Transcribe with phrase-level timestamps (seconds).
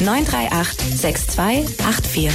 [0.00, 2.30] 938 6284.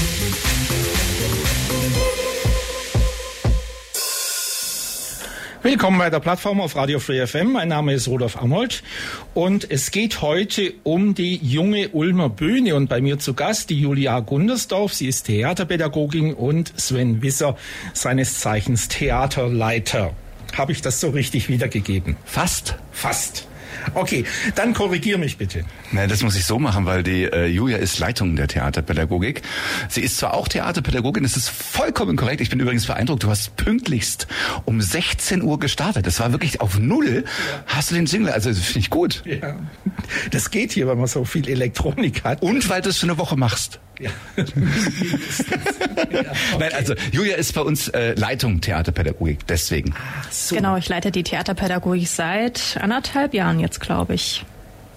[5.64, 7.54] Willkommen bei der Plattform auf Radio Free FM.
[7.54, 8.84] Mein Name ist Rudolf Amholt
[9.34, 13.82] und es geht heute um die junge Ulmer Bühne und bei mir zu Gast die
[13.82, 14.94] Julia Gundersdorf.
[14.94, 17.58] Sie ist Theaterpädagogin und Sven Wisser,
[17.94, 20.14] seines Zeichens Theaterleiter.
[20.56, 22.16] Habe ich das so richtig wiedergegeben?
[22.26, 22.76] Fast.
[22.92, 23.48] Fast.
[23.94, 24.26] Okay,
[24.56, 25.64] dann korrigier mich bitte.
[25.92, 29.42] Na, das muss ich so machen, weil die äh, Julia ist Leitung der Theaterpädagogik.
[29.90, 32.42] Sie ist zwar auch Theaterpädagogin, das ist vollkommen korrekt.
[32.42, 34.28] Ich bin übrigens beeindruckt, du hast pünktlichst
[34.66, 36.08] um 16 Uhr gestartet.
[36.08, 37.24] Das war wirklich auf Null.
[37.26, 37.64] Ja.
[37.68, 38.32] Hast du den Jingle?
[38.32, 39.24] Also das finde ich gut.
[39.26, 39.58] Ja.
[40.32, 42.42] Das geht hier, weil man so viel Elektronik hat.
[42.42, 43.80] Und weil du es für eine Woche machst.
[44.00, 44.10] Ja.
[44.38, 44.44] ja
[45.98, 46.26] okay.
[46.60, 49.94] Nein, also Julia ist bei uns äh, Leitung Theaterpädagogik, deswegen.
[49.98, 50.56] Ach, so.
[50.56, 54.46] Genau, ich leite die Theaterpädagogik seit anderthalb Jahren jetzt, glaube ich.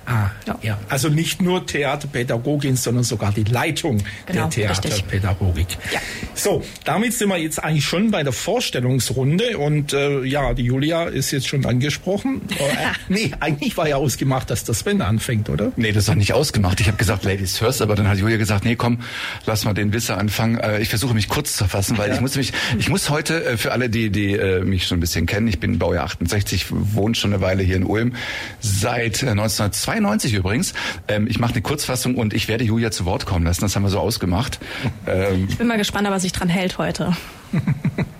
[0.09, 0.59] Ah, ja.
[0.62, 0.78] ja.
[0.89, 5.67] Also nicht nur Theaterpädagogin, sondern sogar die Leitung genau, der Theaterpädagogik.
[5.92, 6.01] Ja.
[6.34, 11.05] So, damit sind wir jetzt eigentlich schon bei der Vorstellungsrunde und äh, ja, die Julia
[11.05, 12.41] ist jetzt schon angesprochen.
[12.53, 12.64] äh,
[13.09, 15.73] nee, eigentlich war ja ausgemacht, dass das Sven anfängt, oder?
[15.77, 16.81] Nee, das war nicht ausgemacht.
[16.81, 19.01] Ich habe gesagt, Ladies first, aber dann hat Julia gesagt, nee, komm,
[19.45, 20.59] lass mal den Wisser anfangen.
[20.59, 22.14] Äh, ich versuche mich kurz zu fassen, weil ja.
[22.14, 25.01] ich muss mich, ich muss heute äh, für alle, die, die äh, mich schon ein
[25.01, 28.14] bisschen kennen, ich bin Baujahr 68, wohne schon eine Weile hier in Ulm,
[28.61, 30.74] seit 1992 92 übrigens.
[31.08, 33.62] Ähm, ich mache eine Kurzfassung und ich werde Julia zu Wort kommen lassen.
[33.62, 34.58] Das haben wir so ausgemacht.
[35.06, 37.16] Ähm, ich bin mal gespannt, was sich dran hält heute.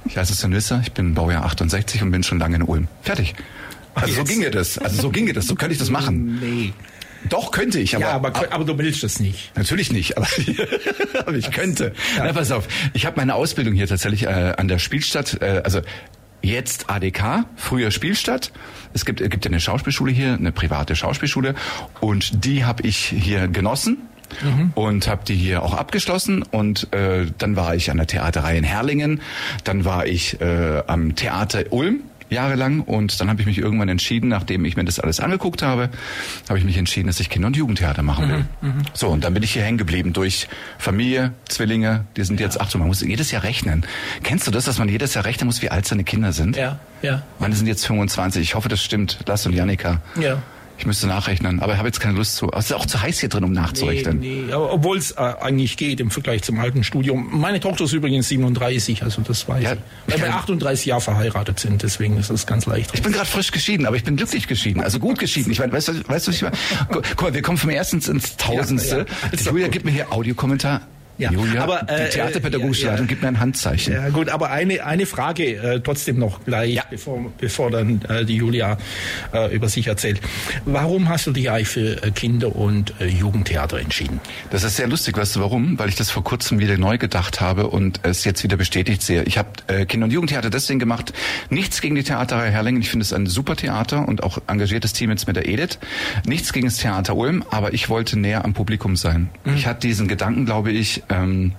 [0.06, 2.88] ich heiße Sven Wisser, ich bin Baujahr 68 und bin schon lange in Ulm.
[3.02, 3.34] Fertig.
[3.94, 4.78] Also so ginge das.
[4.78, 5.47] Also so ginge das.
[5.47, 6.38] So könnte ich das machen.
[6.41, 6.72] Nee.
[7.28, 7.97] Doch, könnte ich.
[7.97, 9.50] Aber, ja, aber, aber du willst es nicht.
[9.56, 10.28] Natürlich nicht, aber,
[11.19, 11.92] aber ich könnte.
[12.16, 12.24] Ja.
[12.26, 12.69] Na, pass auf.
[12.92, 15.80] Ich habe meine Ausbildung hier tatsächlich äh, an der Spielstadt, äh, also
[16.43, 18.53] jetzt ADK, früher Spielstadt.
[18.93, 21.54] Es gibt, es gibt eine Schauspielschule hier, eine private Schauspielschule
[22.00, 23.99] und die habe ich hier genossen.
[24.43, 24.72] Mhm.
[24.75, 28.65] und habe die hier auch abgeschlossen und äh, dann war ich an der Theaterei in
[28.65, 29.22] Herlingen,
[29.65, 34.28] dann war ich äh, am Theater Ulm jahrelang und dann habe ich mich irgendwann entschieden,
[34.28, 35.91] nachdem ich mir das alles angeguckt habe,
[36.49, 38.44] habe ich mich entschieden, dass ich Kinder- und Jugendtheater machen will.
[38.61, 38.83] Mhm, mh.
[38.94, 42.47] So, und dann bin ich hier hängen geblieben durch Familie, Zwillinge, die sind ja.
[42.47, 43.87] jetzt, ach so, man muss jedes Jahr rechnen.
[44.22, 46.56] Kennst du das, dass man jedes Jahr rechnen muss, wie alt seine Kinder sind?
[46.56, 47.22] Ja, ja.
[47.39, 50.00] Meine sind jetzt 25, ich hoffe, das stimmt, Lass und Janika.
[50.21, 50.43] Ja.
[50.78, 52.50] Ich müsste nachrechnen, aber ich habe jetzt keine Lust zu.
[52.53, 54.21] Es ist auch zu heiß hier drin, um nachzurechnen.
[54.21, 57.28] Nee, nee, obwohl es äh, eigentlich geht im Vergleich zum alten Studium.
[57.33, 59.78] Meine Tochter ist übrigens 37, also das weiß ja, ich.
[60.15, 62.91] Weil wir 38 Jahre verheiratet sind, deswegen ist das ganz leicht.
[62.94, 65.50] Ich bin gerade frisch geschieden, aber ich bin glücklich geschieden, also gut geschieden.
[65.50, 66.56] Ich meine, weißt du, weißt du, was ich meine?
[66.89, 69.06] Guck mal, wir kommen vom ersten ins Tausendste.
[69.33, 69.50] Ja, ja.
[69.50, 70.83] Julia, gib mir hier Audiokommentar.
[71.18, 73.92] Ja, Julia, aber äh, die Theaterpädagogische ja, Leitung gibt mir ein Handzeichen.
[73.92, 76.84] Ja, gut, aber eine eine Frage äh, trotzdem noch gleich, ja.
[76.88, 78.78] bevor bevor dann äh, die Julia
[79.32, 80.20] äh, über sich erzählt.
[80.64, 84.20] Warum hast du dich eigentlich für äh, Kinder- und äh, Jugendtheater entschieden?
[84.50, 85.76] Das ist sehr lustig, weißt du warum?
[85.78, 89.24] Weil ich das vor kurzem wieder neu gedacht habe und es jetzt wieder bestätigt sehe.
[89.24, 91.12] Ich habe äh, Kinder- und Jugendtheater deswegen gemacht.
[91.50, 92.80] Nichts gegen die Theaterreihe Herrlingen.
[92.80, 95.78] Ich finde es ein super Theater und auch engagiertes Team jetzt mit der Edith.
[96.26, 99.30] Nichts gegen das Theater Ulm, aber ich wollte näher am Publikum sein.
[99.44, 99.54] Mhm.
[99.54, 101.52] Ich hatte diesen Gedanken, glaube ich, ähm,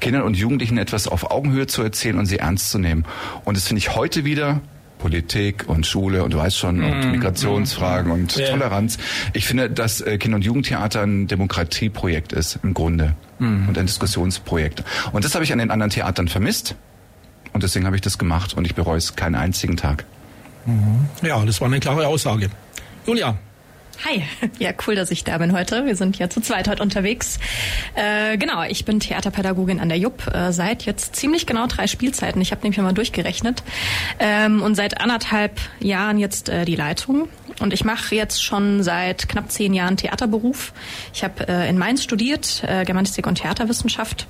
[0.00, 3.04] Kindern und Jugendlichen etwas auf Augenhöhe zu erzählen und sie ernst zu nehmen.
[3.44, 4.60] Und das finde ich heute wieder
[4.98, 8.50] Politik und Schule und du weißt schon, und mm, Migrationsfragen mm, und yeah.
[8.50, 8.98] Toleranz.
[9.32, 13.68] Ich finde, dass äh, Kinder- und Jugendtheater ein Demokratieprojekt ist im Grunde mm.
[13.68, 14.84] und ein Diskussionsprojekt.
[15.12, 16.76] Und das habe ich an den anderen Theatern vermisst
[17.52, 20.04] und deswegen habe ich das gemacht und ich bereue es keinen einzigen Tag.
[20.66, 21.08] Mhm.
[21.22, 22.48] Ja, das war eine klare Aussage.
[23.04, 23.36] Julia,
[24.04, 24.24] Hi,
[24.58, 25.86] ja cool, dass ich da bin heute.
[25.86, 27.38] Wir sind ja zu zweit heute unterwegs.
[27.94, 32.40] Äh, genau, ich bin Theaterpädagogin an der JUP äh, seit jetzt ziemlich genau drei Spielzeiten.
[32.42, 33.62] Ich habe nämlich mal durchgerechnet
[34.18, 37.28] ähm, und seit anderthalb Jahren jetzt äh, die Leitung.
[37.60, 40.72] Und ich mache jetzt schon seit knapp zehn Jahren Theaterberuf.
[41.14, 44.26] Ich habe äh, in Mainz studiert, äh, Germanistik und Theaterwissenschaft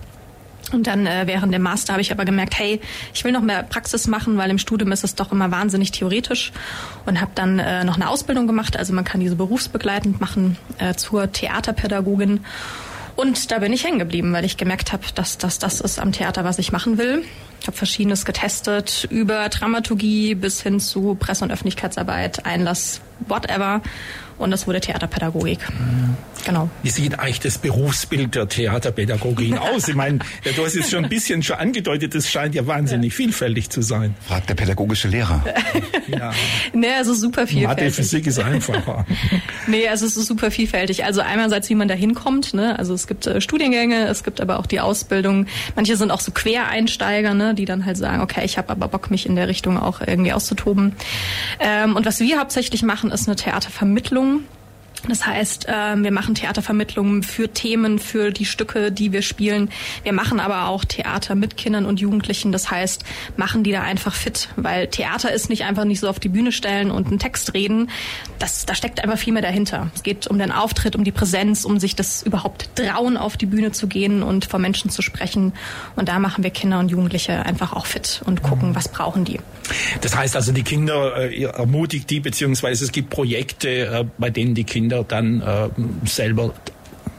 [0.73, 2.81] und dann äh, während dem Master habe ich aber gemerkt, hey,
[3.15, 6.53] ich will noch mehr Praxis machen, weil im Studium ist es doch immer wahnsinnig theoretisch
[7.07, 8.77] und habe dann äh, noch eine Ausbildung gemacht.
[8.77, 12.41] Also man kann diese berufsbegleitend machen äh, zur Theaterpädagogin.
[13.15, 16.13] Und da bin ich hängen geblieben, weil ich gemerkt habe, dass das das ist am
[16.13, 17.25] Theater, was ich machen will.
[17.61, 23.83] Ich habe verschiedenes getestet, über Dramaturgie bis hin zu Presse- und Öffentlichkeitsarbeit, Einlass, whatever.
[24.39, 25.61] Und das wurde Theaterpädagogik.
[26.45, 26.69] Genau.
[26.83, 29.89] Wie sieht eigentlich das Berufsbild der Theaterpädagogin aus?
[29.89, 33.71] Ich meine, du hast es schon ein bisschen schon angedeutet, es scheint ja wahnsinnig vielfältig
[33.71, 34.15] zu sein.
[34.27, 35.45] Fragt der pädagogische Lehrer.
[36.09, 36.33] ja.
[36.73, 37.85] Nee, es ist super vielfältig.
[37.85, 39.07] Mathe, Physik ist einfacher.
[39.67, 41.05] nee, also es ist super vielfältig.
[41.05, 42.79] Also einerseits, wie man da hinkommt, ne?
[42.79, 45.47] Also es gibt äh, Studiengänge, es gibt aber auch die Ausbildung.
[45.77, 47.55] Manche sind auch so Quereinsteiger, ne?
[47.55, 50.33] die dann halt sagen, okay, ich habe aber Bock, mich in der Richtung auch irgendwie
[50.33, 50.95] auszutoben.
[51.61, 54.41] Ähm, und was wir hauptsächlich machen, ist eine Theatervermittlung.
[55.09, 59.71] Das heißt, ähm, wir machen Theatervermittlungen für Themen, für die Stücke, die wir spielen.
[60.05, 62.53] Wir machen aber auch Theater mit Kindern und Jugendlichen.
[62.53, 63.05] Das heißt,
[63.37, 66.53] machen die da einfach fit, weil Theater ist nicht einfach nicht so auf die Bühne
[66.53, 67.91] stellen und einen Text reden.
[68.39, 69.91] Das, da steckt einfach viel mehr dahinter.
[69.95, 73.47] Es geht um den Auftritt, um die Präsenz, um sich das überhaupt trauen, auf die
[73.47, 75.53] Bühne zu gehen und vor Menschen zu sprechen.
[75.97, 79.41] Und da machen wir Kinder und Jugendliche einfach auch fit und gucken, was brauchen die.
[80.01, 84.55] Das heißt also, die Kinder äh, ermutigt die, beziehungsweise es gibt Projekte, äh, bei denen
[84.55, 85.69] die Kinder Kinder dann äh,
[86.07, 86.53] selber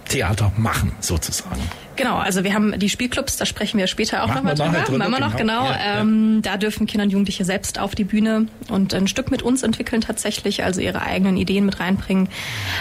[0.07, 1.61] Theater machen, sozusagen.
[1.95, 4.97] Genau, also wir haben die Spielclubs, da sprechen wir später auch nochmal drüber.
[4.97, 5.63] Machen wir noch, genau.
[5.63, 5.69] genau.
[5.69, 6.51] Ja, ähm, ja.
[6.51, 10.01] Da dürfen Kinder und Jugendliche selbst auf die Bühne und ein Stück mit uns entwickeln
[10.01, 12.29] tatsächlich, also ihre eigenen Ideen mit reinbringen.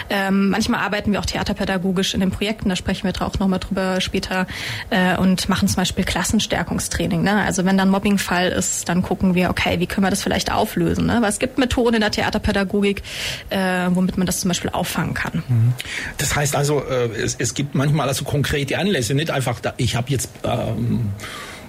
[0.09, 4.01] Ähm, manchmal arbeiten wir auch theaterpädagogisch in den Projekten, da sprechen wir auch nochmal drüber
[4.01, 4.47] später
[4.89, 7.21] äh, und machen zum Beispiel Klassenstärkungstraining.
[7.21, 7.43] Ne?
[7.43, 11.05] Also wenn dann Mobbingfall ist, dann gucken wir, okay, wie können wir das vielleicht auflösen?
[11.05, 11.19] Ne?
[11.21, 13.03] Weil es gibt Methoden in der Theaterpädagogik,
[13.49, 15.43] äh, womit man das zum Beispiel auffangen kann.
[15.47, 15.73] Mhm.
[16.17, 19.73] Das heißt also, äh, es, es gibt manchmal also konkrete Anlässe, also nicht einfach, da,
[19.77, 21.11] ich habe jetzt ähm,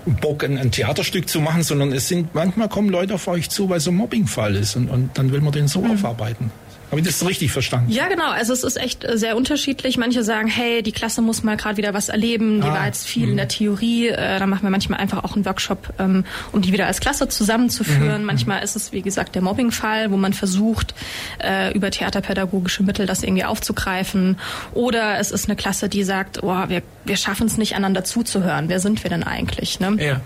[0.06, 3.68] Bock, ein, ein, Theaterstück zu machen, sondern es sind manchmal kommen Leute auf euch zu,
[3.70, 5.92] weil so ein Mobbingfall ist und, und dann will man den so mhm.
[5.92, 6.50] aufarbeiten.
[6.90, 7.90] Habe ich das richtig verstanden?
[7.90, 8.30] Ja, genau.
[8.30, 9.96] Also es ist echt äh, sehr unterschiedlich.
[9.96, 12.60] Manche sagen, hey, die Klasse muss mal gerade wieder was erleben.
[12.60, 13.30] Die ah, war jetzt viel mh.
[13.30, 14.08] in der Theorie.
[14.08, 17.28] Äh, da machen wir manchmal einfach auch einen Workshop, ähm, um die wieder als Klasse
[17.28, 18.22] zusammenzuführen.
[18.22, 18.26] Mhm.
[18.26, 20.94] Manchmal ist es, wie gesagt, der Mobbingfall, wo man versucht,
[21.42, 24.38] äh, über theaterpädagogische Mittel das irgendwie aufzugreifen.
[24.72, 28.68] Oder es ist eine Klasse, die sagt, oh, wir, wir schaffen es nicht, einander zuzuhören.
[28.68, 29.80] Wer sind wir denn eigentlich?
[29.80, 29.96] Ne?
[29.98, 30.20] Ja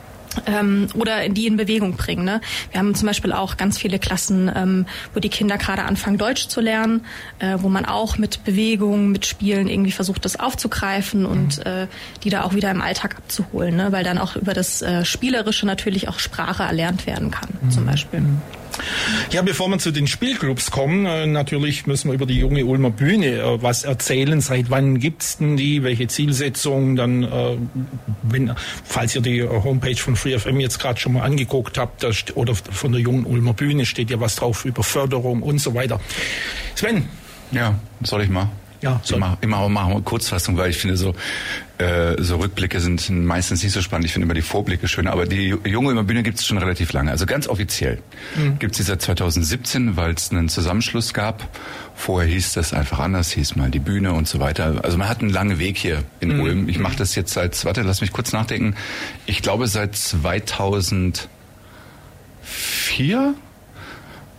[0.47, 2.25] ähm, oder die in Bewegung bringen.
[2.25, 2.41] Ne?
[2.71, 6.49] Wir haben zum Beispiel auch ganz viele Klassen, ähm, wo die Kinder gerade anfangen, Deutsch
[6.49, 7.05] zu lernen,
[7.39, 11.65] äh, wo man auch mit Bewegung, mit Spielen irgendwie versucht, das aufzugreifen und mhm.
[11.65, 11.87] äh,
[12.25, 13.93] die da auch wieder im Alltag abzuholen, ne?
[13.93, 17.71] weil dann auch über das äh, Spielerische natürlich auch Sprache erlernt werden kann, mhm.
[17.71, 18.21] zum Beispiel.
[18.21, 18.41] Mhm.
[19.31, 22.91] Ja, bevor wir zu den Spielclubs kommen, äh, natürlich müssen wir über die junge Ulmer
[22.91, 24.41] Bühne äh, was erzählen.
[24.41, 25.83] Seit wann gibt's denn die?
[25.83, 26.97] Welche Zielsetzungen?
[26.97, 27.57] Dann, äh,
[28.23, 28.53] wenn,
[28.85, 32.05] falls ihr die Homepage von FreeFM jetzt gerade schon mal angeguckt habt,
[32.35, 36.01] oder von der jungen Ulmer Bühne steht ja was drauf über Förderung und so weiter.
[36.75, 37.09] Sven.
[37.51, 38.51] Ja, soll ich mal?
[38.81, 39.17] Ja, so.
[39.17, 41.15] immer, immer machen wir Kurzfassung, weil ich finde so
[41.79, 44.07] äh, so Rückblicke sind meistens nicht so spannend.
[44.07, 46.93] Ich finde immer die Vorblicke schön, aber die Junge über Bühne gibt es schon relativ
[46.93, 47.13] lange.
[47.13, 47.99] Also ganz offiziell
[48.37, 48.59] mhm.
[48.59, 51.49] gibt es sie seit 2017, weil es einen Zusammenschluss gab.
[51.95, 54.81] Vorher hieß das einfach anders, hieß mal die Bühne und so weiter.
[54.83, 56.41] Also man hat einen langen Weg hier in mhm.
[56.41, 56.69] Ulm.
[56.69, 58.75] Ich mache das jetzt seit, warte, lass mich kurz nachdenken.
[59.27, 61.29] Ich glaube seit 2004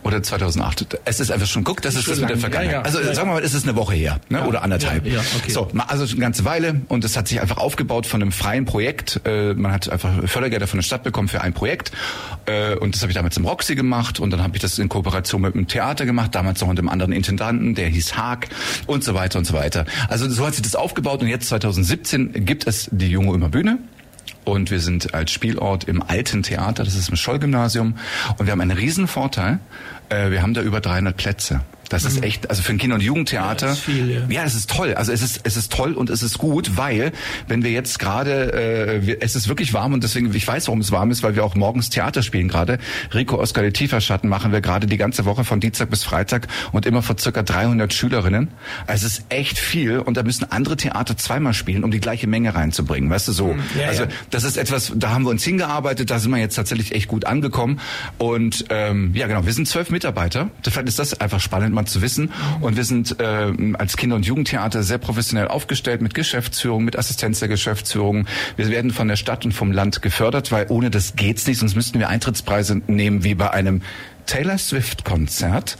[0.02, 0.98] oder 2008.
[1.04, 2.72] Es ist einfach schon, guck, das ist das mit der Vergangenheit.
[2.72, 2.84] Ja, ja.
[2.84, 4.46] Also ja, sagen wir mal, es ist eine Woche her ne?
[4.46, 5.06] oder anderthalb.
[5.06, 5.50] Ja, okay.
[5.50, 9.20] So, also eine ganze Weile und es hat sich einfach aufgebaut von einem freien Projekt.
[9.24, 11.92] Äh, man hat einfach Fördergelder von der Stadt bekommen für ein Projekt
[12.46, 14.88] äh, und das habe ich damals im Roxy gemacht und dann habe ich das in
[14.88, 18.48] Kooperation mit einem Theater gemacht, damals noch mit einem anderen Intendanten, der hieß Haag
[18.86, 19.84] und so weiter und so weiter.
[20.08, 23.78] Also so hat sich das aufgebaut und jetzt 2017 gibt es die Junge Immer Bühne
[24.44, 27.96] und wir sind als Spielort im Alten Theater, das ist im Scholl-Gymnasium
[28.38, 29.58] und wir haben einen riesen Vorteil,
[30.08, 31.60] äh, wir haben da über 300 Plätze.
[31.90, 32.22] Das ist mhm.
[32.22, 33.66] echt, also für ein Kinder- und Jugendtheater.
[33.66, 34.20] Ja, das viel, ja.
[34.28, 34.94] ja, das ist toll.
[34.94, 37.12] Also es ist, es ist toll und es ist gut, weil
[37.48, 40.92] wenn wir jetzt gerade, äh, es ist wirklich warm und deswegen, ich weiß, warum es
[40.92, 42.78] warm ist, weil wir auch morgens Theater spielen gerade.
[43.12, 46.86] Rico Oskar de Tieferschatten machen wir gerade die ganze Woche von Dienstag bis Freitag und
[46.86, 48.48] immer vor circa 300 Schülerinnen.
[48.86, 52.28] Also es ist echt viel und da müssen andere Theater zweimal spielen, um die gleiche
[52.28, 53.10] Menge reinzubringen.
[53.10, 53.48] Weißt du so?
[53.48, 53.62] Mhm.
[53.78, 56.94] Ja, also das ist etwas, da haben wir uns hingearbeitet, da sind wir jetzt tatsächlich
[56.94, 57.80] echt gut angekommen
[58.18, 60.50] und ähm, ja genau, wir sind zwölf Mitarbeiter.
[60.62, 62.32] Vielleicht ist das einfach spannend mal zu wissen.
[62.60, 67.40] Und wir sind äh, als Kinder- und Jugendtheater sehr professionell aufgestellt mit Geschäftsführung, mit Assistenz
[67.40, 68.26] der Geschäftsführung.
[68.56, 71.74] Wir werden von der Stadt und vom Land gefördert, weil ohne das geht's nicht, sonst
[71.74, 73.82] müssten wir Eintrittspreise nehmen wie bei einem
[74.26, 75.76] Taylor Swift Konzert.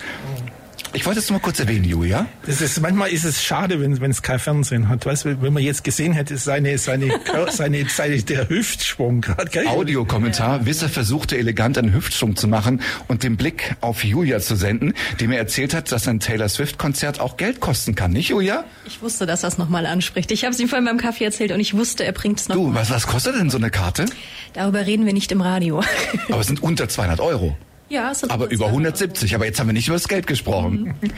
[0.92, 2.26] Ich wollte es nur mal kurz erwähnen, Julia.
[2.46, 5.06] Das ist, manchmal ist es schade, wenn, wenn es kein Fernsehen hat.
[5.06, 7.20] Weißt du, wenn man jetzt gesehen hätte, seine, seine,
[7.50, 9.68] seine, seine, der Hüftschwung gerade.
[9.68, 10.58] Audiokommentar.
[10.58, 10.66] Ja.
[10.66, 15.28] Wisser versuchte elegant einen Hüftschwung zu machen und den Blick auf Julia zu senden, die
[15.28, 18.64] mir erzählt hat, dass ein Taylor Swift Konzert auch Geld kosten kann, nicht Julia?
[18.84, 20.32] Ich wusste, dass er es nochmal anspricht.
[20.32, 22.56] Ich habe es ihm vorhin beim Kaffee erzählt und ich wusste, er bringt es noch.
[22.56, 24.06] Du, was, was kostet denn so eine Karte?
[24.54, 25.82] Darüber reden wir nicht im Radio.
[26.28, 27.56] Aber es sind unter 200 Euro.
[27.90, 29.34] Ja, es sind aber über 170.
[29.34, 30.94] Aber jetzt haben wir nicht über das Geld gesprochen.
[31.02, 31.10] okay.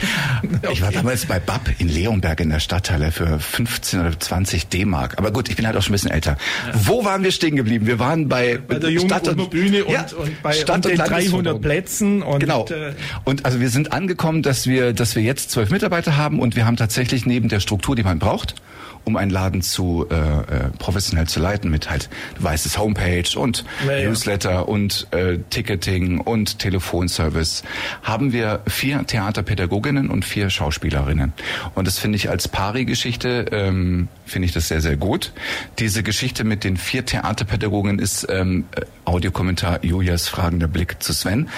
[0.73, 5.19] Ich war damals bei BAP in Leonberg in der Stadtteile für 15 oder 20 D-Mark.
[5.19, 6.39] Aber gut, ich bin halt auch schon ein bisschen älter.
[6.67, 6.73] Ja.
[6.87, 7.87] Wo waren wir stehen geblieben?
[7.87, 10.99] Wir waren bei, bei der Stadt und Bühne und, ja, und bei Stadt und, und
[10.99, 12.23] 300 Plätzen.
[12.23, 12.67] Und, genau.
[12.69, 16.57] Äh, und also wir sind angekommen, dass wir, dass wir jetzt zwölf Mitarbeiter haben und
[16.57, 18.55] wir haben tatsächlich neben der Struktur, die man braucht,
[19.05, 20.43] um einen Laden zu äh, äh,
[20.79, 26.21] professionell zu leiten mit halt, du weißt es, Homepage und ja, Newsletter und äh, Ticketing
[26.21, 27.63] und Telefonservice,
[28.03, 31.33] haben wir vier Theaterpädagoginnen und vier Schauspielerinnen.
[31.75, 35.33] Und das finde ich als Pari-Geschichte, ähm, finde ich das sehr, sehr gut.
[35.79, 38.65] Diese Geschichte mit den vier Theaterpädagogen ist ähm,
[39.05, 41.49] Audiokommentar Julias fragender Blick zu Sven,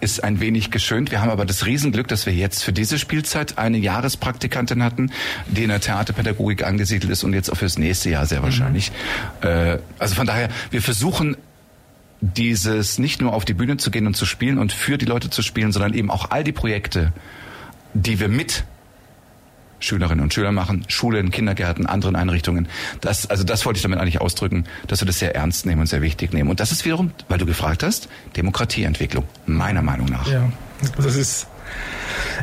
[0.00, 1.10] ist ein wenig geschönt.
[1.10, 5.12] Wir haben aber das Riesenglück, dass wir jetzt für diese Spielzeit eine Jahrespraktikantin hatten,
[5.46, 8.92] die in der Theaterpädagogik angesiedelt angesiedelt ist und jetzt auch fürs nächste Jahr sehr wahrscheinlich.
[9.42, 9.48] Mhm.
[9.48, 11.36] Äh, also von daher, wir versuchen
[12.20, 15.30] dieses nicht nur auf die Bühne zu gehen und zu spielen und für die Leute
[15.30, 17.12] zu spielen, sondern eben auch all die Projekte,
[17.92, 18.64] die wir mit
[19.80, 22.68] Schülerinnen und Schülern machen, Schulen, Kindergärten, anderen Einrichtungen.
[23.02, 25.86] Das, also das wollte ich damit eigentlich ausdrücken, dass wir das sehr ernst nehmen und
[25.86, 26.48] sehr wichtig nehmen.
[26.48, 30.26] Und das ist wiederum, weil du gefragt hast, Demokratieentwicklung, meiner Meinung nach.
[30.26, 30.50] Ja,
[30.96, 31.46] das ist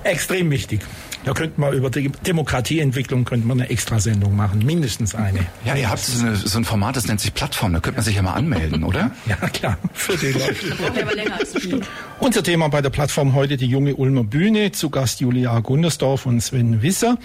[0.03, 0.81] extrem wichtig.
[1.23, 5.45] Da könnte man über die Demokratieentwicklung könnte man eine Extrasendung machen, mindestens eine.
[5.65, 7.73] Ja, ihr habt so, eine, so ein Format, das nennt sich Plattform.
[7.73, 9.11] Da könnte man sich ja mal anmelden, oder?
[9.27, 11.81] ja, klar, für die Leute.
[12.19, 14.71] Unser Thema bei der Plattform heute die junge Ulmer Bühne.
[14.71, 17.17] Zu Gast Julia Gundersdorf und Sven Wisser.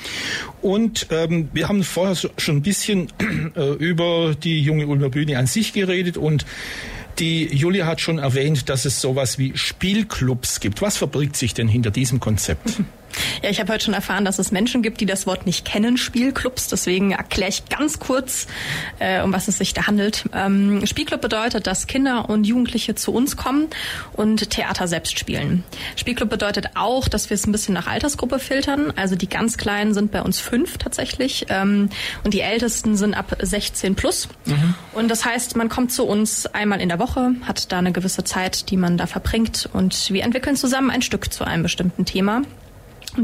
[0.61, 3.09] Und ähm, wir haben vorher schon ein bisschen
[3.57, 6.45] äh, über die junge Ulmer Bühne an sich geredet und
[7.19, 10.83] die Julia hat schon erwähnt, dass es sowas wie Spielclubs gibt.
[10.83, 12.83] Was verbirgt sich denn hinter diesem Konzept?
[13.43, 15.97] Ja, ich habe heute schon erfahren, dass es Menschen gibt, die das Wort nicht kennen,
[15.97, 16.69] Spielclubs.
[16.69, 18.47] Deswegen erkläre ich ganz kurz,
[18.99, 20.25] äh, um was es sich da handelt.
[20.33, 23.69] Ähm, Spielclub bedeutet, dass Kinder und Jugendliche zu uns kommen
[24.13, 25.65] und Theater selbst spielen.
[25.97, 28.93] Spielclub bedeutet auch, dass wir es ein bisschen nach Altersgruppe filtern.
[28.97, 31.89] Also die ganz Kleinen sind bei uns fünf tatsächlich ähm,
[32.25, 34.29] und die Ältesten sind ab 16 plus.
[34.45, 34.75] Mhm.
[34.93, 38.25] Und das heißt, man kommt zu uns einmal in der Woche, hat da eine gewisse
[38.25, 42.43] Zeit, die man da verbringt und wir entwickeln zusammen ein Stück zu einem bestimmten Thema.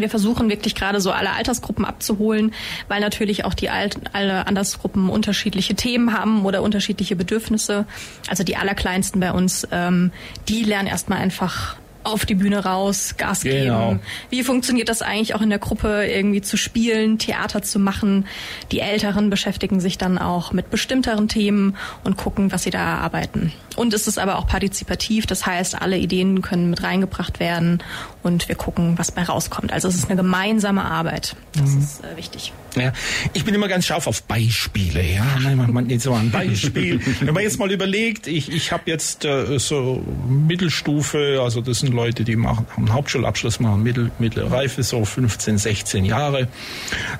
[0.00, 2.52] Wir versuchen wirklich gerade so alle Altersgruppen abzuholen,
[2.88, 7.86] weil natürlich auch die Alt alle Andersgruppen unterschiedliche Themen haben oder unterschiedliche Bedürfnisse.
[8.28, 10.12] Also die allerkleinsten bei uns, ähm,
[10.48, 13.88] die lernen erstmal einfach auf die Bühne raus, Gas genau.
[13.88, 14.00] geben.
[14.30, 18.26] Wie funktioniert das eigentlich auch in der Gruppe, irgendwie zu spielen, Theater zu machen?
[18.70, 23.52] Die Älteren beschäftigen sich dann auch mit bestimmteren Themen und gucken, was sie da erarbeiten.
[23.76, 27.82] Und es ist aber auch partizipativ, das heißt, alle Ideen können mit reingebracht werden
[28.22, 29.72] und wir gucken, was bei rauskommt.
[29.72, 31.36] Also es ist eine gemeinsame Arbeit.
[31.54, 31.80] Das mhm.
[31.80, 32.52] ist äh, wichtig.
[32.76, 32.92] Ja,
[33.34, 35.02] ich bin immer ganz scharf auf Beispiele.
[35.02, 37.00] Ja, nein, man, man jetzt so ein Beispiel.
[37.20, 41.92] Wenn man jetzt mal überlegt, ich, ich habe jetzt äh, so Mittelstufe, also das sind
[41.92, 46.48] Leute, die machen, haben einen Hauptschulabschluss, machen Mittel, mittlere Reife, so 15, 16 Jahre.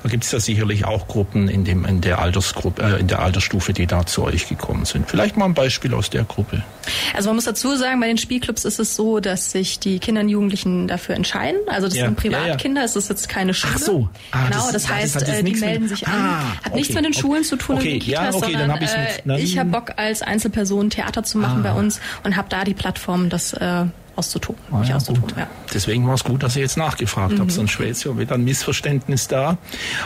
[0.02, 3.21] Da gibt es ja sicherlich auch Gruppen in, dem, in, der Altersgruppe, äh, in der
[3.21, 5.09] Altersstufe, die da zu euch gekommen sind.
[5.09, 6.62] Vielleicht mal ein Beispiel aus der Gruppe.
[7.14, 10.23] Also man muss dazu sagen, bei den Spielclubs ist es so, dass sich die Kinder
[10.23, 11.61] und Jugendlichen dafür entscheiden.
[11.66, 12.06] Also das ja.
[12.06, 12.90] sind Privatkinder, ja, ja.
[12.90, 13.75] es ist jetzt keine Schule.
[13.76, 14.09] Ach so.
[14.30, 16.14] Ah, genau, das, das heißt, das die melden sich an.
[16.14, 16.76] Ah, hat okay.
[16.76, 17.99] nichts mit den Schulen zu tun okay.
[17.99, 21.38] Kitas, ja, okay, sondern dann hab äh, mit, ich habe Bock als Einzelperson Theater zu
[21.38, 21.72] machen ah.
[21.72, 23.84] bei uns und habe da die Plattform, das äh,
[24.16, 24.56] auszutun.
[24.70, 25.46] Ah, ja, auszutun ja.
[25.72, 27.40] Deswegen war es gut, dass ihr jetzt nachgefragt mhm.
[27.40, 29.58] habt, sonst wäre jetzt ja wieder ein Missverständnis da.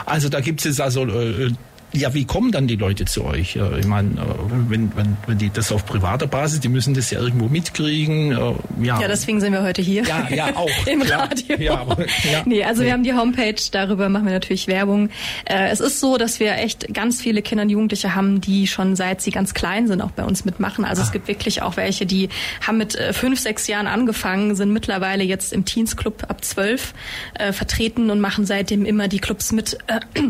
[0.04, 1.52] Also da gibt es also äh,
[1.92, 3.56] ja, wie kommen dann die Leute zu euch?
[3.56, 4.24] Ich meine, äh,
[4.68, 8.32] wenn, wenn, wenn die das auf privater Basis, die müssen das ja irgendwo mitkriegen.
[8.32, 10.02] Äh, ja, ja deswegen sind wir heute hier.
[10.04, 10.86] Ja, ja auch.
[10.86, 11.30] Im klar.
[11.30, 11.56] Radio.
[11.58, 12.42] Ja, aber, ja.
[12.44, 15.10] Nee, also wir haben die Homepage, darüber machen wir natürlich Werbung.
[15.44, 18.96] Äh, es ist so, dass wir echt ganz viele Kinder und Jugendliche haben, die schon
[18.96, 20.84] seit sie ganz klein sind, auch bei uns mitmachen.
[20.84, 21.04] Also ah.
[21.06, 22.28] es gibt wirklich auch welche, die
[22.66, 26.94] haben mit fünf, sechs Jahren angefangen, sind mittlerweile jetzt im Teens Club ab zwölf
[27.34, 29.78] äh, vertreten und machen seitdem immer die Clubs mit.
[29.86, 30.22] Äh, äh,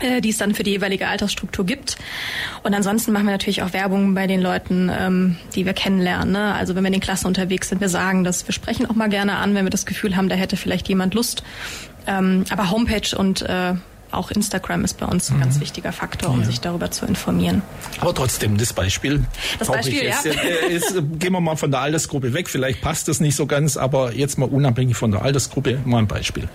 [0.00, 1.96] die es dann für die jeweilige Altersstruktur gibt.
[2.62, 6.32] Und ansonsten machen wir natürlich auch Werbung bei den Leuten, ähm, die wir kennenlernen.
[6.32, 6.54] Ne?
[6.54, 9.08] Also wenn wir in den Klassen unterwegs sind, wir sagen das, wir sprechen auch mal
[9.08, 11.42] gerne an, wenn wir das Gefühl haben, da hätte vielleicht jemand Lust.
[12.06, 13.74] Ähm, aber Homepage und äh,
[14.14, 15.40] auch Instagram ist bei uns ein mhm.
[15.42, 16.46] ganz wichtiger Faktor, um ja.
[16.46, 17.62] sich darüber zu informieren.
[18.00, 19.24] Aber trotzdem, das Beispiel.
[19.58, 20.14] Das Beispiel, ja.
[20.68, 22.48] Ist, ist, gehen wir mal von der Altersgruppe weg.
[22.48, 26.06] Vielleicht passt das nicht so ganz, aber jetzt mal unabhängig von der Altersgruppe mal ein
[26.06, 26.48] Beispiel.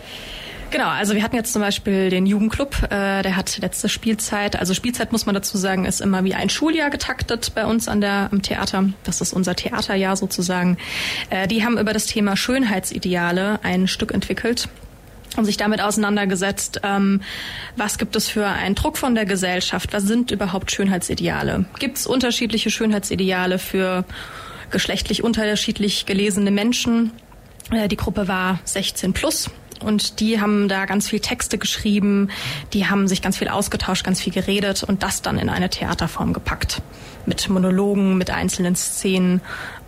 [0.72, 4.76] Genau, also wir hatten jetzt zum Beispiel den Jugendclub, äh, der hat letzte Spielzeit, also
[4.76, 8.30] Spielzeit muss man dazu sagen, ist immer wie ein Schuljahr getaktet bei uns an der,
[8.32, 8.90] am Theater.
[9.04, 10.78] Das ist unser Theaterjahr sozusagen.
[11.32, 14.70] Äh, die haben über das Thema Schönheitsideale ein Stück entwickelt
[15.38, 17.22] und sich damit auseinandergesetzt, ähm,
[17.76, 21.66] was gibt es für einen Druck von der Gesellschaft, was sind überhaupt Schönheitsideale?
[21.80, 24.06] Gibt es unterschiedliche Schönheitsideale für
[24.70, 27.12] geschlechtlich unterschiedlich gelesene Menschen.
[27.72, 29.50] Äh, die Gruppe war 16 plus
[29.84, 32.30] und die haben da ganz viel Texte geschrieben,
[32.74, 36.34] die haben sich ganz viel ausgetauscht, ganz viel geredet und das dann in eine Theaterform
[36.34, 36.82] gepackt.
[37.26, 39.42] Mit Monologen, mit einzelnen Szenen.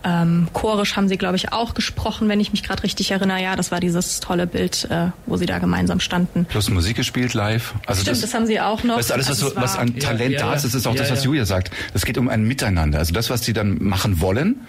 [0.04, 3.42] Ähm, chorisch haben sie, glaube ich, auch gesprochen, wenn ich mich gerade richtig erinnere.
[3.42, 6.44] Ja, das war dieses tolle Bild, äh, wo sie da gemeinsam standen.
[6.44, 7.74] Plus Musik gespielt live.
[7.86, 8.96] Also Stimmt, das, das haben sie auch noch.
[8.96, 10.94] Das ist alles, was, also was an Talent ja, ja, da ist, das ist auch
[10.94, 11.70] ja, das, was Julia sagt.
[11.94, 12.98] Es geht um ein Miteinander.
[12.98, 14.60] Also das, was sie dann machen wollen,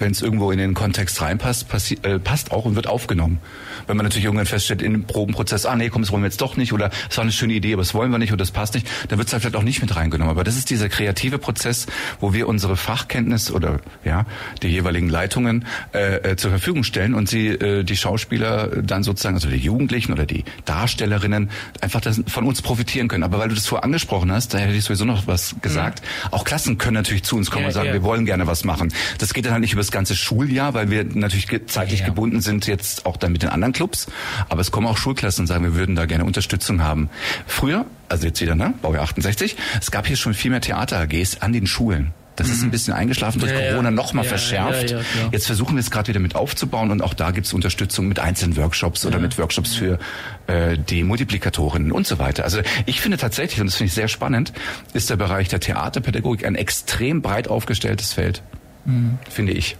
[0.00, 3.38] wenn es irgendwo in den Kontext reinpasst, passi äh, passt auch und wird aufgenommen.
[3.86, 6.56] Wenn man natürlich irgendwann feststellt im Probenprozess, ah nee, komm, das wollen wir jetzt doch
[6.56, 8.74] nicht oder es war eine schöne Idee, aber das wollen wir nicht oder das passt
[8.74, 10.30] nicht, dann wird es halt vielleicht auch nicht mit reingenommen.
[10.30, 11.86] Aber das ist dieser kreative Prozess,
[12.18, 14.26] wo wir unsere Fachkenntnis oder ja
[14.62, 19.34] die jeweiligen Leitungen äh, äh, zur Verfügung stellen und sie äh, die Schauspieler dann sozusagen,
[19.34, 23.22] also die Jugendlichen oder die Darstellerinnen einfach das, von uns profitieren können.
[23.22, 26.00] Aber weil du das vorher angesprochen hast, da hätte ich sowieso noch was gesagt.
[26.00, 26.34] Mhm.
[26.34, 27.92] Auch Klassen können natürlich zu uns kommen ja, und sagen, ja.
[27.92, 28.92] wir wollen gerne was machen.
[29.18, 32.06] Das geht dann halt nicht über das ganze Schuljahr, weil wir natürlich zeitlich ja.
[32.06, 34.06] gebunden sind jetzt auch dann mit den anderen Clubs.
[34.48, 37.10] Aber es kommen auch Schulklassen und sagen, wir würden da gerne Unterstützung haben.
[37.46, 41.52] Früher, also jetzt wieder, ne, Baujahr 68, es gab hier schon viel mehr Theater-AGs an
[41.52, 42.12] den Schulen.
[42.36, 42.52] Das mhm.
[42.52, 42.70] ist ein mhm.
[42.70, 44.92] bisschen eingeschlafen durch ja, Corona noch mal ja, verschärft.
[44.92, 45.00] Ja,
[45.32, 48.20] Jetzt versuchen wir es gerade wieder mit aufzubauen und auch da gibt es Unterstützung mit
[48.20, 49.98] einzelnen Workshops oder mit Workshops für
[50.46, 52.44] äh, die Multiplikatorinnen und so weiter.
[52.44, 54.52] Also ich finde tatsächlich, und das finde ich sehr spannend,
[54.94, 58.42] ist der Bereich der Theaterpädagogik ein extrem breit aufgestelltes Feld.
[58.84, 59.18] Mhm.
[59.28, 59.76] Finde ich.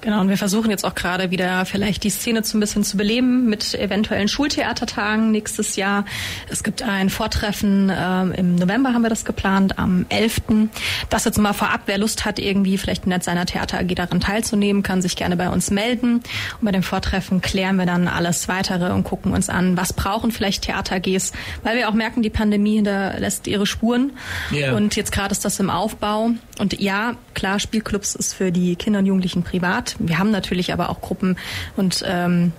[0.00, 2.96] Genau, und wir versuchen jetzt auch gerade wieder vielleicht die Szene zu ein bisschen zu
[2.96, 6.04] beleben mit eventuellen Schultheatertagen nächstes Jahr.
[6.48, 10.68] Es gibt ein Vortreffen, äh, im November haben wir das geplant, am 11.
[11.10, 14.82] Das jetzt mal vorab, wer Lust hat, irgendwie vielleicht in seiner Theater AG daran teilzunehmen,
[14.82, 16.14] kann sich gerne bei uns melden.
[16.14, 20.30] Und bei dem Vortreffen klären wir dann alles weitere und gucken uns an, was brauchen
[20.30, 21.32] vielleicht Theater AGs,
[21.64, 24.12] weil wir auch merken, die Pandemie da lässt ihre Spuren.
[24.52, 24.76] Yeah.
[24.76, 26.30] Und jetzt gerade ist das im Aufbau.
[26.58, 29.87] Und ja, klar, Spielclubs ist für die Kinder und Jugendlichen privat.
[29.98, 31.36] Wir haben natürlich aber auch Gruppen
[31.76, 32.52] und ähm,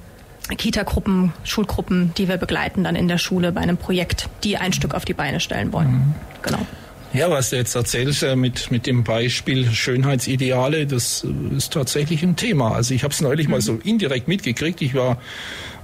[0.57, 4.95] Kita-Gruppen, Schulgruppen, die wir begleiten dann in der Schule bei einem Projekt, die ein Stück
[4.95, 5.91] auf die Beine stellen wollen.
[5.91, 6.13] Mhm.
[6.41, 6.65] Genau.
[7.11, 12.21] Ja, was du jetzt erzählst äh, mit, mit dem Beispiel Schönheitsideale, das äh, ist tatsächlich
[12.21, 12.75] ein Thema.
[12.75, 13.53] Also ich habe es neulich mhm.
[13.53, 14.79] mal so indirekt mitgekriegt.
[14.83, 15.17] Ich war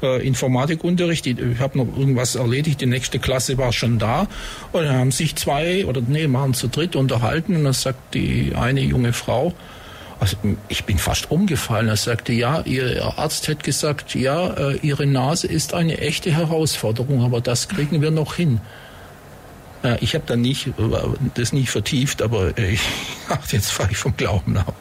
[0.04, 4.28] äh, Informatikunterricht, ich, ich habe noch irgendwas erledigt, die nächste Klasse war schon da
[4.72, 8.54] und dann haben sich zwei oder nee, waren zu dritt unterhalten und dann sagt die
[8.56, 9.56] eine junge Frau,
[10.20, 10.38] also
[10.70, 11.88] ich bin fast umgefallen.
[11.88, 17.24] Er sagte, ja, Ihr Arzt hat gesagt, ja, äh, Ihre Nase ist eine echte Herausforderung,
[17.24, 18.62] aber das kriegen wir noch hin.
[20.00, 20.70] Ich habe dann nicht,
[21.36, 22.82] das nicht vertieft, aber ich
[23.30, 24.74] dachte, jetzt fahre ich vom Glauben ab.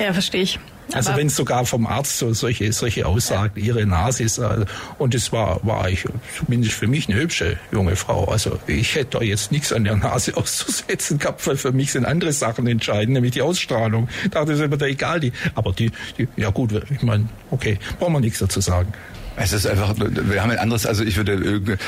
[0.00, 0.58] Ja, verstehe ich.
[0.92, 4.64] Also wenn sogar vom Arzt so solche, solche Aussagen, ihre Nase ist, äh,
[4.98, 6.04] und es war, war ich,
[6.36, 8.26] zumindest für mich eine hübsche junge Frau.
[8.26, 12.04] Also ich hätte da jetzt nichts an der Nase auszusetzen gehabt, weil für mich sind
[12.04, 14.08] andere Sachen entscheidend, nämlich die Ausstrahlung.
[14.30, 18.14] Da ist immer da egal, die, aber die, die, ja gut, ich meine, okay, brauchen
[18.14, 18.92] wir nichts dazu sagen.
[19.36, 21.78] Es ist einfach, wir haben ein anderes, also ich würde,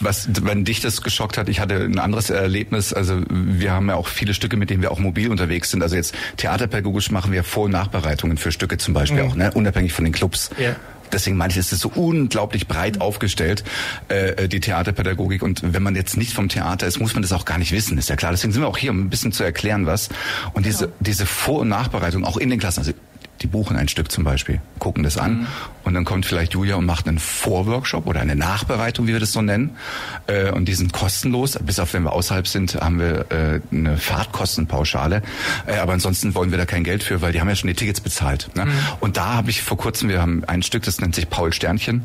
[0.00, 3.96] was, wenn dich das geschockt hat, ich hatte ein anderes Erlebnis, also wir haben ja
[3.96, 7.44] auch viele Stücke, mit denen wir auch mobil unterwegs sind, also jetzt theaterpädagogisch machen wir
[7.44, 9.30] Vor- und Nachbereitungen für Stücke zum Beispiel mhm.
[9.30, 10.50] auch, ne, unabhängig von den Clubs.
[10.58, 10.76] Ja
[11.12, 13.64] deswegen meine ich, ist es so unglaublich breit aufgestellt,
[14.08, 15.42] äh, die Theaterpädagogik.
[15.42, 17.98] Und wenn man jetzt nicht vom Theater ist, muss man das auch gar nicht wissen,
[17.98, 18.32] ist ja klar.
[18.32, 20.08] Deswegen sind wir auch hier, um ein bisschen zu erklären, was.
[20.54, 20.96] Und diese, genau.
[21.00, 22.92] diese Vor- und Nachbereitung, auch in den Klassen, also
[23.40, 25.46] die buchen ein Stück zum Beispiel, gucken das an mhm.
[25.84, 29.32] und dann kommt vielleicht Julia und macht einen Vorworkshop oder eine Nachbereitung, wie wir das
[29.32, 29.76] so nennen.
[30.26, 31.58] Äh, und die sind kostenlos.
[31.60, 35.22] Bis auf wenn wir außerhalb sind, haben wir äh, eine Fahrtkostenpauschale.
[35.66, 37.74] Äh, aber ansonsten wollen wir da kein Geld für, weil die haben ja schon die
[37.74, 38.50] Tickets bezahlt.
[38.54, 38.66] Ne?
[38.66, 38.70] Mhm.
[39.00, 42.04] Und da habe ich vor kurzem, wir haben ein Stück, das nennt sich Paul Sternchen.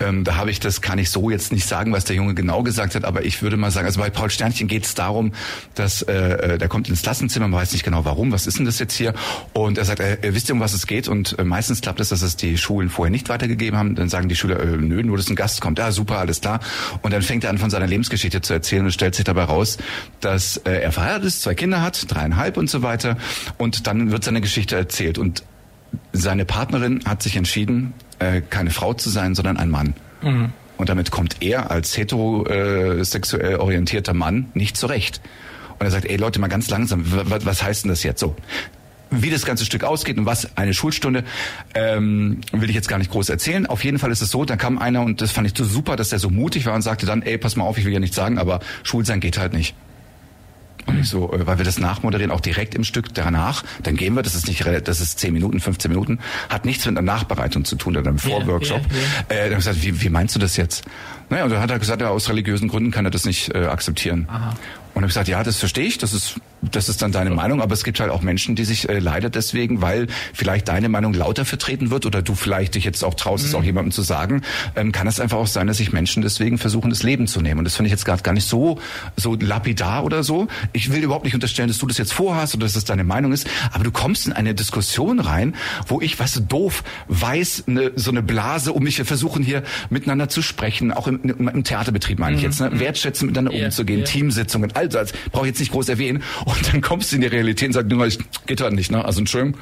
[0.00, 2.62] Ähm, da habe ich, das kann ich so jetzt nicht sagen, was der Junge genau
[2.62, 5.32] gesagt hat, aber ich würde mal sagen, also bei Paul Sternchen geht es darum,
[5.74, 8.78] dass äh, der kommt ins Klassenzimmer, man weiß nicht genau warum, was ist denn das
[8.78, 9.12] jetzt hier?
[9.52, 11.08] Und er sagt, äh, wisst ihr, um was es geht.
[11.08, 13.94] Und äh, meistens klappt es, dass es die Schulen vorher nicht weitergegeben haben.
[13.94, 15.80] Dann sagen die Schüler, äh, nö, nur dass ein Gast kommt.
[15.80, 16.60] Ah, super, alles klar.
[17.02, 19.78] Und dann fängt er an, von seiner Lebensgeschichte zu erzählen und stellt sich dabei raus,
[20.20, 23.16] dass äh, er verheiratet ist, zwei Kinder hat, dreieinhalb und so weiter.
[23.58, 25.18] Und dann wird seine Geschichte erzählt.
[25.18, 25.42] Und
[26.12, 29.94] seine Partnerin hat sich entschieden, äh, keine Frau zu sein, sondern ein Mann.
[30.22, 30.52] Mhm.
[30.78, 35.20] Und damit kommt er als heterosexuell orientierter Mann nicht zurecht.
[35.78, 38.36] Und er sagt, ey Leute, mal ganz langsam, was heißt denn das jetzt so?
[39.12, 41.24] Wie das ganze Stück ausgeht und was eine Schulstunde,
[41.74, 43.66] ähm, will ich jetzt gar nicht groß erzählen.
[43.66, 45.96] Auf jeden Fall ist es so, da kam einer und das fand ich so super,
[45.96, 48.00] dass der so mutig war und sagte dann, ey, pass mal auf, ich will ja
[48.00, 49.74] nichts sagen, aber schwul sein geht halt nicht.
[50.86, 54.14] Und ich so, äh, weil wir das nachmoderieren, auch direkt im Stück danach, dann gehen
[54.14, 57.64] wir, das ist nicht, das ist 10 Minuten, 15 Minuten, hat nichts mit einer Nachbereitung
[57.64, 58.80] zu tun oder einem Vorworkshop.
[58.80, 59.46] Yeah, yeah, yeah.
[59.46, 60.84] Äh, dann gesagt, wie, wie meinst du das jetzt?
[61.30, 63.66] Naja, und dann hat er gesagt, ja, aus religiösen Gründen kann er das nicht äh,
[63.66, 64.26] akzeptieren.
[64.28, 64.54] Aha.
[64.94, 67.74] Und habe gesagt, ja, das verstehe ich, das ist das ist dann deine Meinung, aber
[67.74, 71.44] es gibt halt auch Menschen, die sich äh, leider deswegen, weil vielleicht deine Meinung lauter
[71.44, 73.48] vertreten wird oder du vielleicht dich jetzt auch traust, mhm.
[73.48, 74.42] es auch jemandem zu sagen,
[74.76, 77.58] ähm, kann es einfach auch sein, dass sich Menschen deswegen versuchen, das Leben zu nehmen.
[77.58, 78.78] Und das finde ich jetzt gerade gar nicht so
[79.16, 80.46] so lapidar oder so.
[80.72, 83.32] Ich will überhaupt nicht unterstellen, dass du das jetzt vorhast oder dass es deine Meinung
[83.32, 85.54] ist, aber du kommst in eine Diskussion rein,
[85.88, 89.62] wo ich, weißt du, doof weiß, ne, so eine Blase um mich, wir versuchen hier
[89.90, 92.48] miteinander zu sprechen, auch im, im Theaterbetrieb meine ich mhm.
[92.48, 92.78] jetzt, ne?
[92.78, 94.08] wertschätzen miteinander yeah, umzugehen, yeah.
[94.08, 96.22] Teamsitzungen, all das brauche ich jetzt nicht groß erwähnen.
[96.44, 99.04] Und dann kommst du in die Realität und sagst, geht halt nicht, ne?
[99.04, 99.58] Also Entschuldigung,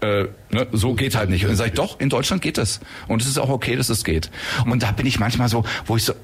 [0.00, 1.44] äh, ne, so geht halt nicht.
[1.44, 2.80] Und dann sage ich, doch, in Deutschland geht das.
[3.08, 4.30] Und es ist auch okay, dass es geht.
[4.66, 6.14] Und da bin ich manchmal so, wo ich so,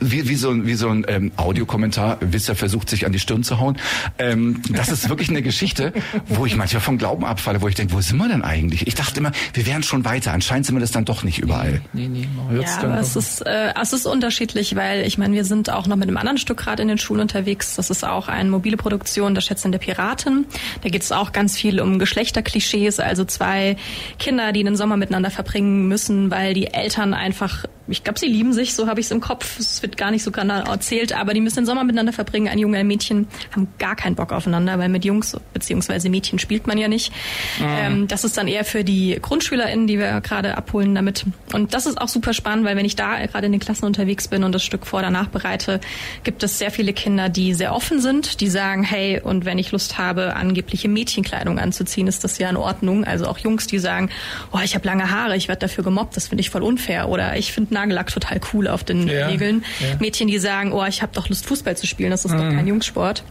[0.00, 3.42] wie, wie so ein, wie so ein ähm, Audiokommentar, Wisser versucht sich an die Stirn
[3.42, 3.78] zu hauen.
[4.18, 5.92] Ähm, das ist wirklich eine Geschichte,
[6.26, 8.86] wo ich manchmal vom Glauben abfalle, wo ich denke, wo sind wir denn eigentlich?
[8.86, 10.32] Ich dachte immer, wir wären schon weiter.
[10.32, 11.80] Anscheinend sind wir das dann doch nicht überall.
[11.92, 15.34] Nee, nee, man hört's ja, aber es ist, äh, es ist unterschiedlich, weil ich meine,
[15.34, 17.76] wir sind auch noch mit einem anderen Stück gerade in den Schulen unterwegs.
[17.76, 20.46] Das ist auch eine mobile Produktion, das Schätzen der Piraten.
[20.82, 23.76] Da geht es auch ganz viel um Geschlechterklischees, also zwei
[24.18, 28.52] Kinder, die einen Sommer miteinander verbringen müssen, weil die Eltern einfach ich glaube, sie lieben
[28.52, 29.58] sich, so habe ich es im Kopf.
[29.58, 32.48] Es wird gar nicht so genau erzählt, aber die müssen den Sommer miteinander verbringen.
[32.48, 36.66] Ein Junge, ein Mädchen haben gar keinen Bock aufeinander, weil mit Jungs beziehungsweise Mädchen spielt
[36.66, 37.12] man ja nicht.
[37.58, 37.66] Mhm.
[37.68, 41.26] Ähm, das ist dann eher für die GrundschülerInnen, die wir gerade abholen damit.
[41.52, 44.28] Und das ist auch super spannend, weil wenn ich da gerade in den Klassen unterwegs
[44.28, 45.80] bin und das Stück vor danach bereite,
[46.22, 49.72] gibt es sehr viele Kinder, die sehr offen sind, die sagen, hey, und wenn ich
[49.72, 53.04] Lust habe, angebliche Mädchenkleidung anzuziehen, ist das ja in Ordnung.
[53.04, 54.08] Also auch Jungs, die sagen,
[54.52, 57.08] oh, ich habe lange Haare, ich werde dafür gemobbt, das finde ich voll unfair.
[57.08, 59.64] Oder ich finde Nagellack total cool auf den ja, Nägeln.
[59.80, 59.96] Ja.
[60.00, 62.38] Mädchen, die sagen, oh, ich habe doch Lust, Fußball zu spielen, das ist mhm.
[62.38, 63.22] doch kein Jungssport.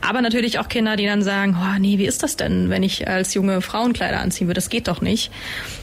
[0.00, 3.06] Aber natürlich auch Kinder, die dann sagen, oh, nee, wie ist das denn, wenn ich
[3.06, 4.58] als junge Frauenkleider anziehen würde?
[4.58, 5.30] Das geht doch nicht.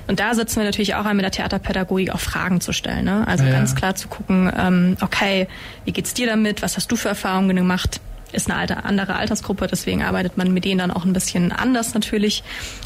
[0.07, 3.05] Und da setzen wir natürlich auch an, mit der Theaterpädagogik auch Fragen zu stellen.
[3.05, 3.27] Ne?
[3.27, 3.51] Also ja.
[3.51, 5.47] ganz klar zu gucken, ähm, okay,
[5.85, 6.61] wie geht's dir damit?
[6.61, 7.99] Was hast du für Erfahrungen gemacht?
[8.33, 11.93] ist eine alte, andere Altersgruppe, deswegen arbeitet man mit denen dann auch ein bisschen anders
[11.93, 12.43] natürlich.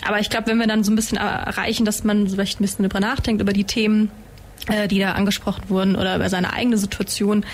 [0.08, 2.84] Aber ich glaube, wenn wir dann so ein bisschen erreichen, dass man vielleicht ein bisschen
[2.84, 4.12] darüber nachdenkt, über die Themen,
[4.90, 7.46] die da angesprochen wurden oder über seine eigene Situation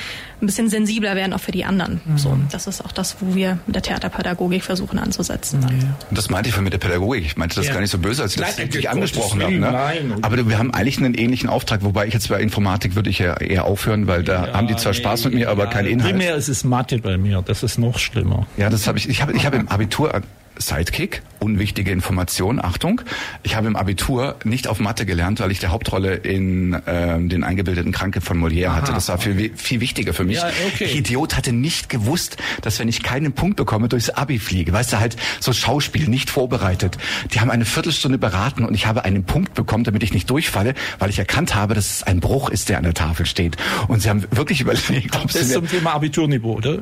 [0.42, 2.02] ein bisschen sensibler werden auch für die anderen.
[2.06, 2.18] Mhm.
[2.18, 5.60] So, das ist auch das, wo wir mit der Theaterpädagogik versuchen anzusetzen.
[5.60, 6.16] Mhm.
[6.16, 7.26] Das meinte ich von mit der Pädagogik.
[7.26, 7.74] Ich meinte das ja.
[7.74, 9.54] gar nicht so böse, als ich das wirklich angesprochen habe.
[9.54, 10.18] Ne?
[10.22, 13.36] Aber wir haben eigentlich einen ähnlichen Auftrag, wobei ich jetzt bei Informatik würde ich ja
[13.38, 15.86] eher aufhören, weil da ja, haben die zwar nee, Spaß mit mir, aber ja, kein
[15.86, 16.12] Inhalt.
[16.12, 18.46] Primär ist es Mathe bei mir, das ist noch schlimmer.
[18.58, 19.10] Ja, das habe ich.
[19.10, 20.22] Ich habe ich hab im Abitur
[20.60, 23.02] Sidekick, unwichtige Information, Achtung.
[23.44, 27.44] Ich habe im Abitur nicht auf Mathe gelernt, weil ich die Hauptrolle in ähm, den
[27.44, 28.94] eingebildeten Kranke von Molière Aha, hatte.
[28.94, 30.38] Das war viel, viel wichtiger für mich.
[30.38, 30.86] Ja, okay.
[30.86, 34.74] Ich Idiot hatte nicht gewusst, dass wenn ich keinen Punkt bekomme, durchs Abi fliege.
[34.74, 36.98] Weißt du, halt so Schauspiel, nicht vorbereitet.
[37.34, 40.74] Die haben eine Viertelstunde beraten und ich habe einen Punkt bekommen, damit ich nicht durchfalle,
[41.00, 43.58] weil ich erkannt habe, dass es ein Bruch ist, der an der Tafel steht.
[43.88, 46.80] Und sie haben wirklich überlegt, ob Das ist zum Thema Abiturniveau, oder?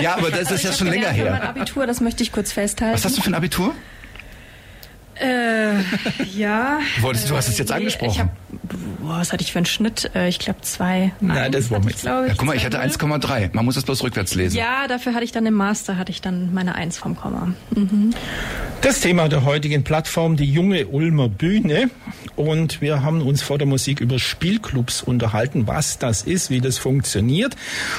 [0.00, 1.30] Ja, aber das ist ja schon länger her.
[1.32, 3.74] Mein Abitur, das möchte ich kurz festhalten hast du für ein Abitur?
[5.22, 5.82] Äh,
[6.34, 6.80] ja.
[6.96, 8.22] Du, wolltest, du hast es jetzt nee, angesprochen.
[8.22, 8.36] Hab,
[9.00, 10.10] boah, was hatte ich für einen Schnitt?
[10.14, 11.12] Äh, ich glaube zwei.
[11.20, 12.02] Nein, das war mit.
[12.02, 13.50] Ja, guck mal, ich hatte 1,3.
[13.52, 14.56] Man muss es bloß rückwärts lesen.
[14.56, 17.54] Ja, dafür hatte ich dann im Master hatte ich dann meine 1 vom Komma.
[17.74, 18.14] Mhm.
[18.80, 21.88] Das Thema der heutigen Plattform, die junge Ulmer Bühne.
[22.34, 26.78] Und wir haben uns vor der Musik über Spielclubs unterhalten, was das ist, wie das
[26.78, 27.54] funktioniert.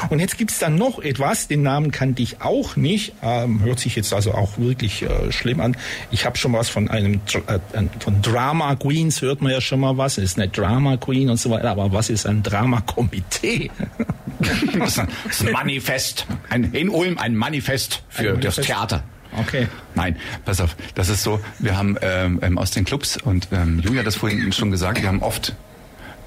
[0.09, 3.13] Und jetzt gibt's dann noch etwas, den Namen kannte ich auch nicht.
[3.21, 5.77] Ähm, hört sich jetzt also auch wirklich äh, schlimm an.
[6.11, 7.59] Ich habe schon was von einem äh,
[7.99, 10.17] von Drama Queens hört man ja schon mal was.
[10.17, 11.71] Ist eine Drama Queen und so weiter.
[11.71, 13.71] Aber was ist ein Drama Komitee?
[14.39, 16.27] das, ist ein, das ist ein Manifest.
[16.49, 18.57] Ein, in Ulm ein Manifest für ein Manifest.
[18.57, 19.03] das Theater.
[19.39, 19.67] Okay.
[19.95, 20.75] Nein, pass auf.
[20.95, 24.15] Das ist so, wir haben ähm, ähm, aus den Clubs, und ähm, Julia hat das
[24.15, 25.55] vorhin schon gesagt, wir haben oft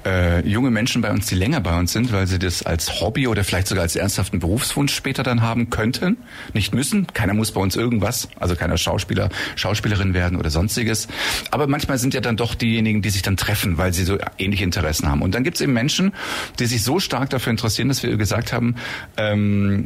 [0.07, 3.27] äh, junge Menschen bei uns, die länger bei uns sind, weil sie das als Hobby
[3.27, 6.17] oder vielleicht sogar als ernsthaften Berufswunsch später dann haben könnten.
[6.53, 7.07] Nicht müssen.
[7.07, 11.07] Keiner muss bei uns irgendwas, also keiner Schauspieler, Schauspielerin werden oder sonstiges.
[11.51, 14.63] Aber manchmal sind ja dann doch diejenigen, die sich dann treffen, weil sie so ähnliche
[14.63, 15.21] Interessen haben.
[15.21, 16.13] Und dann gibt es eben Menschen,
[16.59, 18.75] die sich so stark dafür interessieren, dass wir gesagt haben,
[19.17, 19.83] ähm,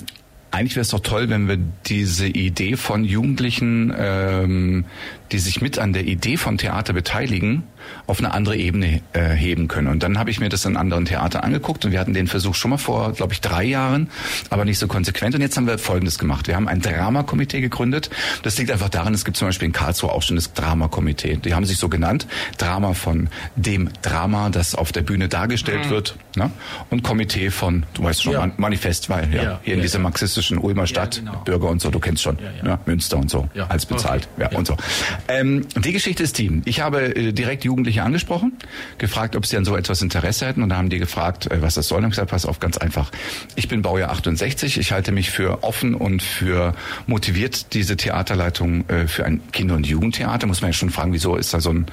[0.52, 4.86] eigentlich wäre es doch toll, wenn wir diese Idee von Jugendlichen, ähm,
[5.32, 7.64] die sich mit an der Idee von Theater beteiligen,
[8.08, 9.88] auf eine andere Ebene äh, heben können.
[9.88, 12.56] Und dann habe ich mir das in anderen Theatern angeguckt und wir hatten den Versuch
[12.56, 14.10] schon mal vor, glaube ich, drei Jahren,
[14.50, 15.36] aber nicht so konsequent.
[15.36, 16.48] Und jetzt haben wir Folgendes gemacht.
[16.48, 18.10] Wir haben ein Dramakomitee gegründet.
[18.44, 21.38] Das liegt einfach daran, es gibt zum Beispiel in Karlsruhe auch schon das Dramakomitee.
[21.38, 22.28] Die haben sich so genannt.
[22.58, 25.90] Drama von dem Drama, das auf der Bühne dargestellt mhm.
[25.90, 26.16] wird.
[26.36, 26.52] Ne?
[26.90, 28.52] Und Komitee von, du weißt schon, ja.
[28.58, 31.72] Manifest, weil ja, ja hier in dieser marxistischen Ulmer Stadtbürger genau.
[31.72, 34.50] und so, du kennst schon, ja, Münster und so, als bezahlt, okay.
[34.52, 34.78] ja, und so.
[35.28, 38.54] Ähm, die Geschichte ist die, ich habe äh, direkt Jugendliche angesprochen,
[38.98, 41.76] gefragt, ob sie an so etwas Interesse hätten und da haben die gefragt, äh, was
[41.76, 42.00] das soll.
[42.00, 43.12] Und ich gesagt, pass auf, ganz einfach.
[43.56, 46.76] Ich bin Baujahr 68, ich halte mich für offen und für
[47.08, 50.48] motiviert, diese Theaterleitung äh, für ein Kinder- und Jugendtheater.
[50.48, 51.86] Muss man ja schon fragen, wieso ist da so ein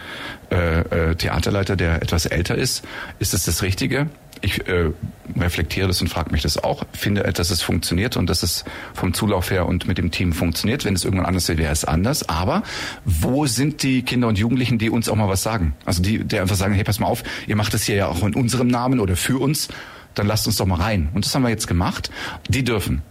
[0.51, 2.85] äh, Theaterleiter, der etwas älter ist?
[3.21, 4.09] Ist es das Richtige?
[4.41, 4.91] Ich äh,
[5.39, 9.15] reflektiere das und frage mich das auch, finde, dass es funktioniert und dass es vom
[9.15, 10.85] Zulauf her und mit dem Team funktioniert.
[10.85, 12.29] Wenn es irgendwann anders wäre, wäre es anders.
[12.29, 12.63] Aber
[13.05, 15.75] wo sind die Kinder und Jugendlichen, die uns auch mal was sagen?
[15.85, 18.23] Also die, die einfach sagen, hey, pass mal auf, ihr macht das hier ja auch
[18.23, 19.69] in unserem Namen oder für uns,
[20.15, 21.09] dann lasst uns doch mal rein.
[21.15, 22.11] Und das haben wir jetzt gemacht.
[22.49, 23.03] Die dürfen.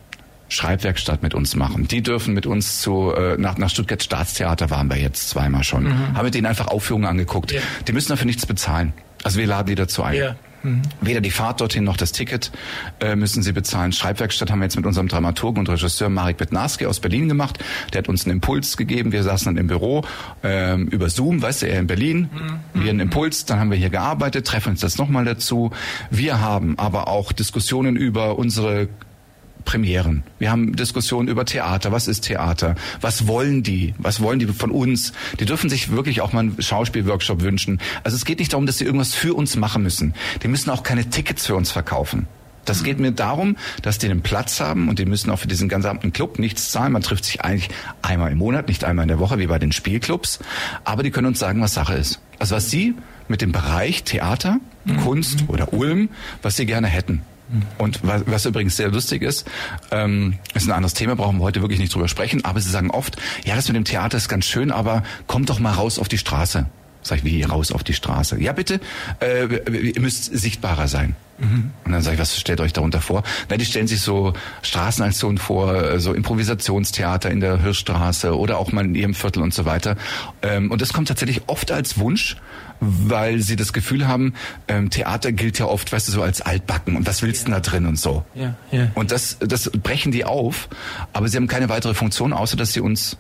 [0.50, 1.88] Schreibwerkstatt mit uns machen.
[1.88, 5.84] Die dürfen mit uns zu äh, nach, nach Stuttgart Staatstheater waren wir jetzt zweimal schon.
[5.84, 6.18] Mhm.
[6.18, 7.52] Haben mit denen einfach Aufführungen angeguckt.
[7.52, 7.60] Ja.
[7.86, 8.94] Die müssen dafür nichts bezahlen.
[9.24, 10.16] Also wir laden die dazu ein.
[10.16, 10.36] Ja.
[10.64, 10.82] Mhm.
[11.02, 12.52] Weder die Fahrt dorthin noch das Ticket
[13.00, 13.92] äh, müssen sie bezahlen.
[13.92, 17.64] Schreibwerkstatt haben wir jetzt mit unserem Dramaturgen und Regisseur Marek Bednarski aus Berlin gemacht.
[17.94, 19.12] Der hat uns einen Impuls gegeben.
[19.12, 20.04] Wir saßen dann im Büro
[20.44, 22.30] äh, über Zoom, weißt du, er in Berlin,
[22.74, 22.84] mhm.
[22.84, 23.46] wir einen Impuls.
[23.46, 25.72] Dann haben wir hier gearbeitet, treffen uns das nochmal dazu.
[26.10, 28.90] Wir haben aber auch Diskussionen über unsere
[29.68, 30.24] Premieren.
[30.40, 31.92] Wir haben Diskussionen über Theater.
[31.92, 32.76] Was ist Theater?
[33.02, 33.94] Was wollen die?
[33.98, 35.12] Was wollen die von uns?
[35.42, 37.82] Die dürfen sich wirklich auch mal einen Schauspielworkshop wünschen.
[38.06, 40.14] Also es geht nicht darum, dass sie irgendwas für uns machen müssen.
[40.42, 42.28] Die müssen auch keine Tickets für uns verkaufen.
[42.64, 45.68] Das geht mir darum, dass die einen Platz haben und die müssen auch für diesen
[45.68, 46.94] gesamten Club nichts zahlen.
[46.94, 47.70] Man trifft sich eigentlich
[48.02, 50.40] einmal im Monat, nicht einmal in der Woche wie bei den Spielclubs.
[50.86, 52.22] Aber die können uns sagen, was Sache ist.
[52.40, 52.96] Also was sie
[53.28, 54.98] mit dem Bereich Theater, mhm.
[55.02, 56.08] Kunst oder Ulm,
[56.42, 57.22] was sie gerne hätten.
[57.78, 59.48] Und was, was übrigens sehr lustig ist,
[59.92, 62.92] ähm, ist ein anderes Thema, brauchen wir heute wirklich nicht drüber sprechen, aber sie sagen
[62.92, 66.08] oft, ja, das mit dem Theater ist ganz schön, aber kommt doch mal raus auf
[66.10, 66.66] die Straße.
[67.02, 68.42] Sag ich, wie raus auf die Straße?
[68.42, 68.82] Ja, bitte,
[69.22, 69.46] äh,
[69.92, 71.16] ihr müsst sichtbarer sein.
[71.40, 71.72] Mhm.
[71.86, 73.24] Und dann sage ich, was stellt euch darunter vor?
[73.50, 78.72] Na, die stellen sich so Straßenaktionen vor, äh, so Improvisationstheater in der Hirschstraße oder auch
[78.72, 79.96] mal in ihrem Viertel und so weiter.
[80.42, 82.38] Ähm, und das kommt tatsächlich oft als Wunsch
[82.80, 84.34] weil sie das Gefühl haben,
[84.68, 87.60] ähm, Theater gilt ja oft, weißt du, so als altbacken und was willst du ja.
[87.60, 88.24] da drin und so.
[88.36, 88.92] Ja, ja.
[88.94, 90.70] Und das, das brechen die auf,
[91.14, 93.18] aber sie haben keine weitere Funktion, außer dass sie uns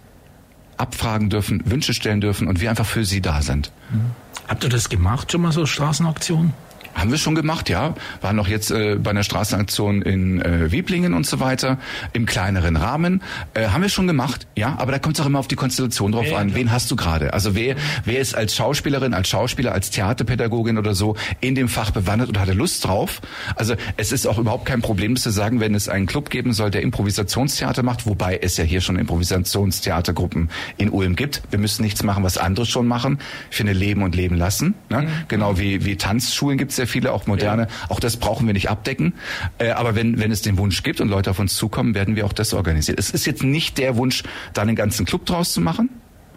[0.77, 3.71] abfragen dürfen, Wünsche stellen dürfen und wir einfach für sie da sind.
[3.89, 4.11] Mhm.
[4.47, 6.53] Habt ihr das gemacht, schon mal so Straßenaktionen?
[6.97, 7.93] Haben wir schon gemacht, ja.
[8.21, 11.77] Waren noch jetzt äh, bei einer Straßenaktion in äh, Wieblingen und so weiter,
[12.13, 13.21] im kleineren Rahmen.
[13.53, 14.75] Äh, haben wir schon gemacht, ja.
[14.79, 16.55] Aber da kommt es auch immer auf die Konstellation drauf ja, an.
[16.55, 17.33] Wen hast du gerade?
[17.33, 21.91] Also wer, wer ist als Schauspielerin, als Schauspieler, als Theaterpädagogin oder so in dem Fach
[21.91, 23.21] bewandert und hatte Lust drauf?
[23.55, 26.71] Also es ist auch überhaupt kein Problem zu sagen, wenn es einen Club geben soll,
[26.71, 31.43] der Improvisationstheater macht, wobei es ja hier schon Improvisationstheatergruppen in Ulm gibt.
[31.51, 33.19] Wir müssen nichts machen, was andere schon machen.
[33.51, 34.73] Ich finde Leben und Leben lassen.
[34.89, 35.03] Ne?
[35.03, 35.07] Mhm.
[35.27, 37.63] Genau wie, wie Tanzschulen gibt es ja sehr viele, auch moderne.
[37.63, 37.67] Ja.
[37.89, 39.13] Auch das brauchen wir nicht abdecken.
[39.57, 42.25] Äh, aber wenn, wenn es den Wunsch gibt und Leute auf uns zukommen, werden wir
[42.25, 42.97] auch das organisieren.
[42.97, 44.23] Es ist jetzt nicht der Wunsch,
[44.53, 45.89] da einen ganzen Club draus zu machen.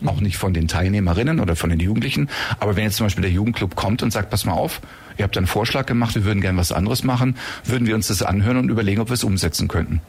[0.05, 2.29] Auch nicht von den Teilnehmerinnen oder von den Jugendlichen.
[2.59, 4.81] Aber wenn jetzt zum Beispiel der Jugendclub kommt und sagt, pass mal auf,
[5.19, 8.23] ihr habt einen Vorschlag gemacht, wir würden gern was anderes machen, würden wir uns das
[8.23, 10.01] anhören und überlegen, ob wir es umsetzen könnten.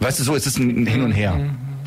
[0.00, 1.38] Weißt du, so ist es ein Hin und Her.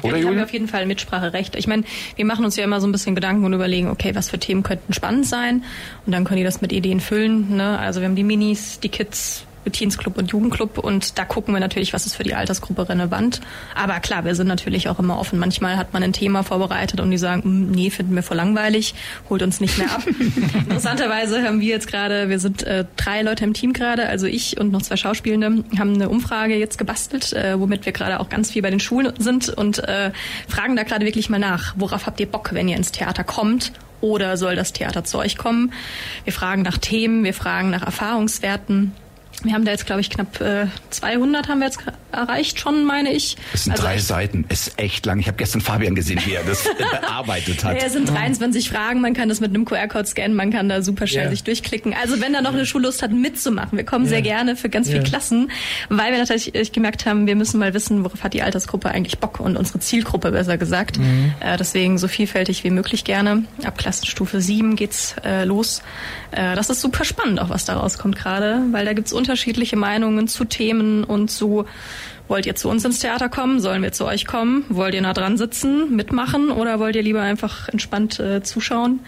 [0.03, 1.55] Oder ja, haben wir auf jeden Fall Mitspracherecht.
[1.55, 1.83] Ich meine,
[2.15, 4.63] wir machen uns ja immer so ein bisschen Gedanken und überlegen, okay, was für Themen
[4.63, 5.63] könnten spannend sein.
[6.05, 7.55] Und dann können die das mit Ideen füllen.
[7.55, 7.79] Ne?
[7.79, 11.93] Also wir haben die Minis, die Kids, Teensclub und Jugendclub und da gucken wir natürlich,
[11.93, 13.41] was ist für die Altersgruppe relevant.
[13.75, 15.39] Aber klar, wir sind natürlich auch immer offen.
[15.39, 18.95] Manchmal hat man ein Thema vorbereitet und die sagen, hm, nee, finden wir voll langweilig,
[19.29, 20.03] holt uns nicht mehr ab.
[20.53, 24.59] Interessanterweise haben wir jetzt gerade, wir sind äh, drei Leute im Team gerade, also ich
[24.59, 28.51] und noch zwei Schauspielende, haben eine Umfrage jetzt gebastelt, äh, womit wir gerade auch ganz
[28.51, 30.11] viel bei den Schulen sind und äh,
[30.47, 33.71] fragen da gerade wirklich mal nach, worauf habt ihr Bock, wenn ihr ins Theater kommt
[34.01, 35.73] oder soll das Theater zu euch kommen?
[36.23, 38.93] Wir fragen nach Themen, wir fragen nach Erfahrungswerten.
[39.43, 41.79] Wir haben da jetzt, glaube ich, knapp äh, 200 haben wir jetzt
[42.11, 43.37] erreicht schon, meine ich.
[43.51, 45.19] Das sind also drei Seiten, ist echt lang.
[45.19, 46.63] Ich habe gestern Fabian gesehen, wie er das
[47.01, 47.79] bearbeitet hat.
[47.79, 50.81] Ja, es sind 23 Fragen, man kann das mit einem QR-Code scannen, man kann da
[50.81, 51.31] super schnell yeah.
[51.31, 51.93] sich durchklicken.
[51.93, 54.15] Also wenn da noch eine Schullust hat, mitzumachen, wir kommen yeah.
[54.15, 54.97] sehr gerne für ganz yeah.
[54.97, 55.51] viele Klassen,
[55.89, 59.39] weil wir natürlich gemerkt haben, wir müssen mal wissen, worauf hat die Altersgruppe eigentlich Bock
[59.39, 60.97] und unsere Zielgruppe besser gesagt.
[60.97, 61.33] Mhm.
[61.39, 63.43] Äh, deswegen so vielfältig wie möglich gerne.
[63.63, 65.81] Ab Klassenstufe 7 geht's äh, los.
[66.31, 70.27] Äh, das ist super spannend, auch was da rauskommt gerade, weil da gibt's unterschiedliche Meinungen
[70.27, 71.65] zu Themen und zu
[72.27, 73.59] Wollt ihr zu uns ins Theater kommen?
[73.59, 74.65] Sollen wir zu euch kommen?
[74.69, 79.01] Wollt ihr nah dran sitzen, mitmachen oder wollt ihr lieber einfach entspannt äh, zuschauen?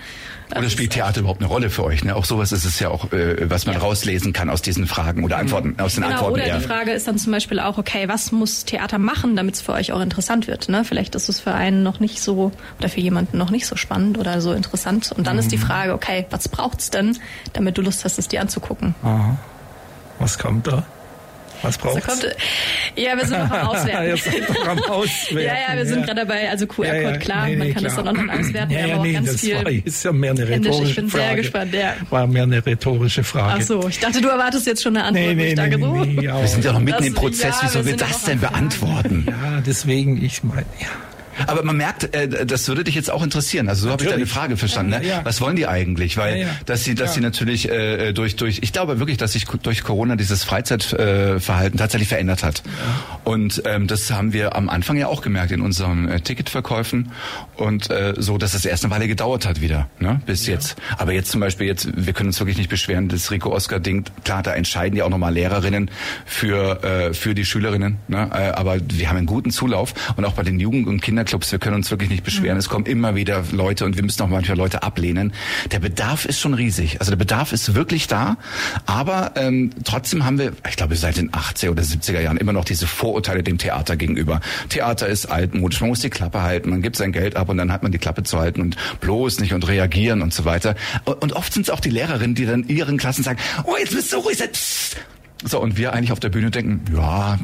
[0.56, 2.04] Oder spielt Theater überhaupt eine Rolle für euch?
[2.04, 2.16] Ne?
[2.16, 3.82] Auch sowas ist es ja auch, äh, was man ja.
[3.82, 5.80] rauslesen kann aus diesen Fragen oder Antworten, mhm.
[5.80, 6.36] aus den genau, Antworten.
[6.36, 6.60] Oder eher.
[6.60, 9.74] die Frage ist dann zum Beispiel auch, okay, was muss Theater machen, damit es für
[9.74, 10.70] euch auch interessant wird?
[10.70, 10.86] Ne?
[10.86, 14.20] Vielleicht ist es für einen noch nicht so oder für jemanden noch nicht so spannend
[14.20, 15.12] oder so interessant.
[15.12, 15.40] Und dann mhm.
[15.40, 17.18] ist die Frage, okay, was braucht's denn,
[17.54, 18.94] damit du Lust hast, es dir anzugucken?
[19.02, 19.38] Aha.
[20.20, 20.84] Was kommt da?
[21.64, 22.24] Was braucht kommt,
[22.96, 24.54] Ja, wir sind noch am Auswerten.
[24.54, 25.38] noch am Auswerten.
[25.48, 26.06] ja, ja, wir sind ja.
[26.06, 26.50] gerade dabei.
[26.50, 27.18] Also QR-Code, ja, ja.
[27.18, 27.96] klar, nee, nee, man kann klar.
[27.96, 28.72] das dann online auswerten.
[28.74, 31.24] Ja, ja, nee, ganz das viel war, ist ja mehr eine rhetorische Ich bin Frage.
[31.24, 31.94] sehr gespannt, ja.
[32.10, 33.60] War mehr eine rhetorische Frage.
[33.60, 35.26] Ach so, ich dachte, du erwartest jetzt schon eine Antwort.
[35.26, 37.64] Nee, nee, nee, nee, nee, Wir sind ja noch mitten das, im Prozess.
[37.64, 39.26] Wie sollen wir das denn beantworten?
[39.28, 40.88] Ja, deswegen, ich meine, ja.
[41.46, 43.70] Aber man merkt, äh, das würde dich jetzt auch interessieren.
[43.70, 44.92] Also so habe ich deine Frage verstanden.
[44.92, 45.06] Ne?
[45.06, 45.22] Ja.
[45.24, 46.18] Was wollen die eigentlich?
[46.18, 49.46] Weil ja, dass sie, dass sie natürlich äh, durch durch, ich glaube wirklich, dass sich
[49.46, 52.64] durch Corona dieses Freizeitverhalten tatsächlich verändert hat.
[53.24, 57.12] Und ähm, das haben wir am Anfang ja auch gemerkt in unseren äh, Ticketverkäufen
[57.56, 60.22] und äh, so, dass es erst eine Weile gedauert hat wieder, ne?
[60.26, 60.76] bis jetzt.
[60.98, 63.10] Aber jetzt zum Beispiel jetzt, wir können uns wirklich nicht beschweren.
[63.10, 65.92] Das Rico Oscar Ding, klar, da entscheiden ja auch nochmal Lehrerinnen
[66.26, 67.98] für äh, für die Schülerinnen.
[68.08, 68.30] Ne?
[68.34, 71.52] Äh, aber wir haben einen guten Zulauf und auch bei den Jugend- und Kinder Clubs,
[71.52, 72.56] wir können uns wirklich nicht beschweren.
[72.56, 72.60] Mhm.
[72.60, 75.34] Es kommen immer wieder Leute und wir müssen auch manchmal Leute ablehnen.
[75.72, 77.00] Der Bedarf ist schon riesig.
[77.00, 78.38] Also der Bedarf ist wirklich da,
[78.86, 82.66] aber ähm, trotzdem haben wir, ich glaube seit den 80er oder 70er Jahren immer noch
[82.66, 84.40] diese Vorurteile dem Theater gegenüber.
[84.70, 87.72] Theater ist altmodisch, man muss die Klappe halten, man gibt sein Geld ab und dann
[87.72, 90.76] hat man die Klappe zu halten und bloß nicht und reagieren und so weiter.
[91.06, 93.94] Und, und oft sind es auch die Lehrerinnen, die dann ihren Klassen sagen, oh jetzt
[93.94, 94.98] bist du ruhig, psst.
[95.44, 97.38] So, und wir eigentlich auf der Bühne denken, ja,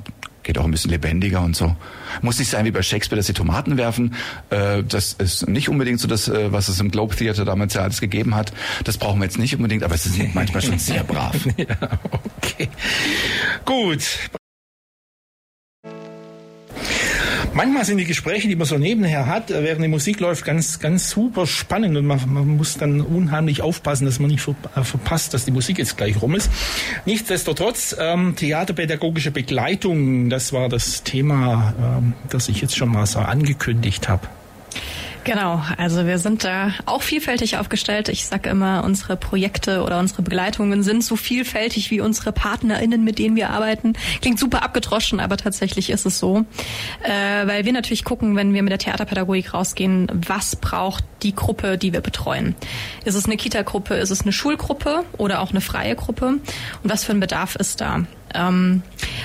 [0.44, 1.76] geht auch ein bisschen lebendiger und so.
[2.22, 4.16] Muss nicht sein wie bei Shakespeare, dass sie Tomaten werfen.
[4.50, 7.82] Äh, das ist nicht unbedingt so das, äh, was es im Globe Theater damals ja
[7.82, 8.54] alles gegeben hat.
[8.84, 11.36] Das brauchen wir jetzt nicht unbedingt, aber es ist manchmal schon sehr brav.
[11.58, 12.00] ja,
[12.38, 12.70] okay.
[13.66, 14.04] Gut.
[17.56, 20.80] Manchmal sind die Gespräche, die man so nebenher hat, äh, während die Musik läuft, ganz,
[20.80, 24.84] ganz super spannend und man, man muss dann unheimlich aufpassen, dass man nicht ver, äh,
[24.84, 26.50] verpasst, dass die Musik jetzt gleich rum ist.
[27.06, 33.20] Nichtsdestotrotz, ähm, theaterpädagogische Begleitung, das war das Thema, ähm, das ich jetzt schon mal so
[33.20, 34.28] angekündigt habe.
[35.24, 38.10] Genau, also wir sind da auch vielfältig aufgestellt.
[38.10, 43.20] Ich sage immer, unsere Projekte oder unsere Begleitungen sind so vielfältig wie unsere PartnerInnen, mit
[43.20, 43.94] denen wir arbeiten.
[44.22, 46.46] Klingt super abgedroschen, aber tatsächlich ist es so.
[47.04, 51.78] Äh, weil wir natürlich gucken, wenn wir mit der Theaterpädagogik rausgehen, was braucht die Gruppe,
[51.78, 52.56] die wir betreuen.
[53.06, 56.28] Ist es eine Kita-Gruppe, ist es eine Schulgruppe oder auch eine freie Gruppe?
[56.28, 56.42] Und
[56.84, 58.06] was für ein Bedarf ist da?
[58.34, 58.82] Ähm,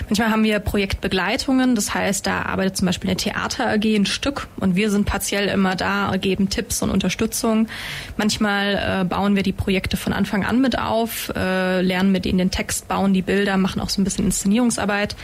[0.09, 4.49] manchmal haben wir Projektbegleitungen, das heißt, da arbeitet zum Beispiel eine Theater AG ein Stück
[4.61, 7.69] und wir sind partiell immer da, geben Tipps und Unterstützung.
[8.17, 12.39] Manchmal äh, bauen wir die Projekte von Anfang an mit auf, äh, lernen mit ihnen
[12.39, 15.17] den Text, bauen die Bilder, machen auch so ein bisschen Inszenierungsarbeit.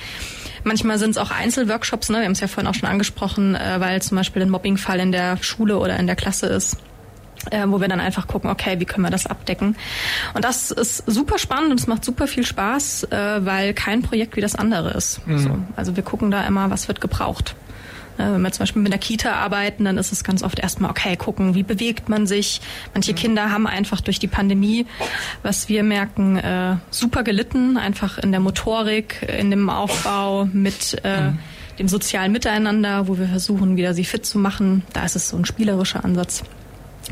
[0.64, 2.18] Manchmal sind es auch Einzelworkshops, ne?
[2.18, 5.12] wir haben es ja vorhin auch schon angesprochen, äh, weil zum Beispiel ein Mobbingfall in
[5.12, 6.78] der Schule oder in der Klasse ist
[7.50, 9.76] äh, wo wir dann einfach gucken, okay, wie können wir das abdecken.
[10.34, 14.36] Und das ist super spannend und es macht super viel Spaß, äh, weil kein Projekt
[14.36, 15.26] wie das andere ist.
[15.26, 15.38] Mhm.
[15.38, 17.54] So, also wir gucken da immer, was wird gebraucht.
[18.18, 20.90] Äh, wenn wir zum Beispiel mit der Kita arbeiten, dann ist es ganz oft erstmal,
[20.90, 22.60] okay, gucken, wie bewegt man sich.
[22.92, 23.16] Manche mhm.
[23.16, 24.86] Kinder haben einfach durch die Pandemie,
[25.42, 31.30] was wir merken, äh, super gelitten, einfach in der Motorik, in dem Aufbau mit äh,
[31.30, 31.38] mhm.
[31.78, 34.82] dem sozialen Miteinander, wo wir versuchen, wieder sie fit zu machen.
[34.92, 36.44] Da ist es so ein spielerischer Ansatz.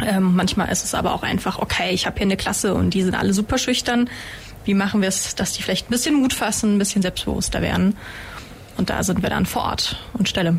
[0.00, 3.02] Ähm, manchmal ist es aber auch einfach, okay, ich habe hier eine Klasse und die
[3.02, 4.08] sind alle super schüchtern.
[4.64, 7.96] Wie machen wir es, dass die vielleicht ein bisschen Mut fassen, ein bisschen selbstbewusster werden?
[8.76, 10.56] Und da sind wir dann vor Ort und Stelle.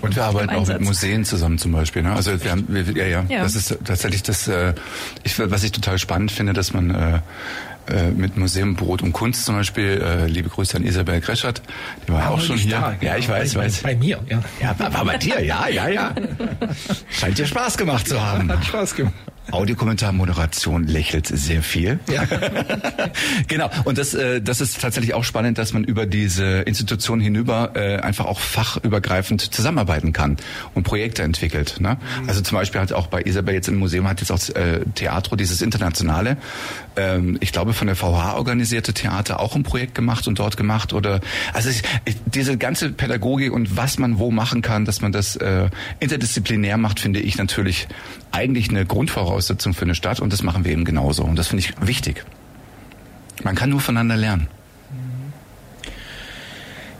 [0.00, 2.02] Und wir arbeiten auch mit Museen zusammen zum Beispiel.
[2.02, 2.12] Ne?
[2.12, 4.74] Also wir haben, wir, ja, ja, ja, das ist tatsächlich das, äh,
[5.24, 7.20] ich, was ich total spannend finde, dass man äh,
[7.88, 10.00] äh, mit Museum Brot und Kunst zum Beispiel.
[10.02, 11.62] Äh, liebe Grüße an Isabel Greschert,
[12.06, 12.72] die war ja auch schon hier.
[12.72, 13.16] Da, ja, genau.
[13.16, 13.82] ich weiß, bei, weiß.
[13.82, 14.42] Bei mir, ja.
[14.60, 16.14] Ja, war bei dir, ja, ja, ja.
[17.10, 18.50] Scheint dir Spaß gemacht zu haben.
[18.50, 19.14] Hat Spaß gemacht.
[19.50, 22.00] Audiokommentar, Moderation lächelt sehr viel.
[22.10, 22.24] Ja.
[23.48, 23.70] genau.
[23.84, 27.96] Und das, äh, das ist tatsächlich auch spannend, dass man über diese Institution hinüber äh,
[27.98, 30.36] einfach auch fachübergreifend zusammenarbeiten kann
[30.74, 31.76] und Projekte entwickelt.
[31.80, 31.98] Ne?
[32.22, 32.28] Mhm.
[32.28, 35.36] Also zum Beispiel hat auch bei Isabel jetzt im Museum hat jetzt auch äh, Theatro
[35.36, 36.36] dieses internationale,
[36.96, 40.92] ähm, ich glaube von der VH organisierte Theater auch ein Projekt gemacht und dort gemacht
[40.92, 41.20] oder
[41.52, 45.36] also ich, ich, diese ganze Pädagogik und was man wo machen kann, dass man das
[45.36, 45.68] äh,
[46.00, 47.86] interdisziplinär macht, finde ich natürlich
[48.36, 51.24] eigentlich eine Grundvoraussetzung für eine Stadt und das machen wir eben genauso.
[51.24, 52.24] Und das finde ich wichtig.
[53.42, 54.48] Man kann nur voneinander lernen.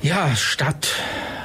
[0.03, 0.88] Ja, Stadt,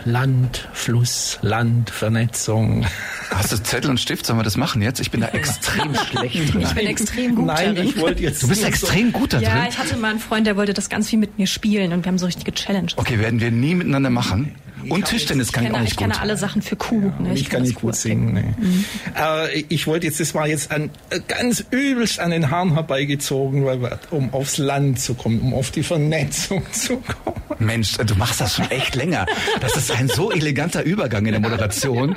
[0.05, 2.85] Land, Fluss, Land, Vernetzung.
[3.31, 4.25] Hast du Zettel und Stift?
[4.25, 4.99] Sollen wir das machen jetzt?
[4.99, 6.61] Ich bin da extrem schlecht drin.
[6.61, 7.89] Ich bin extrem gut Nein, darin.
[7.89, 8.43] ich wollte jetzt.
[8.43, 9.47] Du bist extrem gut da drin.
[9.47, 12.05] Ja, ich hatte mal einen Freund, der wollte das ganz viel mit mir spielen und
[12.05, 12.97] wir haben so richtige Challenges.
[12.97, 14.55] Okay, werden wir nie miteinander machen.
[14.89, 16.07] Und Tischtennis kann ich, kenne, auch nicht ich gut.
[16.07, 17.11] kenne alle Sachen für Kuh.
[17.17, 17.33] Ja, ne?
[17.33, 18.33] ich, ich, kann nicht gut singen.
[18.33, 18.65] Nee.
[18.65, 18.85] Mhm.
[19.15, 23.65] Äh, ich wollte jetzt, das war jetzt an, äh, ganz übelst an den Haaren herbeigezogen,
[23.65, 27.41] weil, um aufs Land zu kommen, um auf die Vernetzung zu kommen.
[27.59, 29.25] Mensch, du machst das schon echt länger.
[29.59, 32.15] Das ist ein so eleganter Übergang in der Moderation.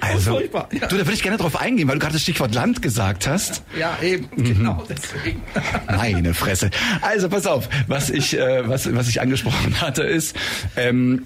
[0.00, 0.66] Also, ja.
[0.70, 3.62] du, da würde ich gerne drauf eingehen, weil du gerade das Stichwort Land gesagt hast.
[3.78, 4.44] Ja, eben, Mhm.
[4.44, 5.42] genau deswegen.
[5.86, 6.70] Meine Fresse.
[7.00, 10.36] Also pass auf, was ich, äh, was, was ich angesprochen hatte, ist,
[10.76, 11.22] ähm,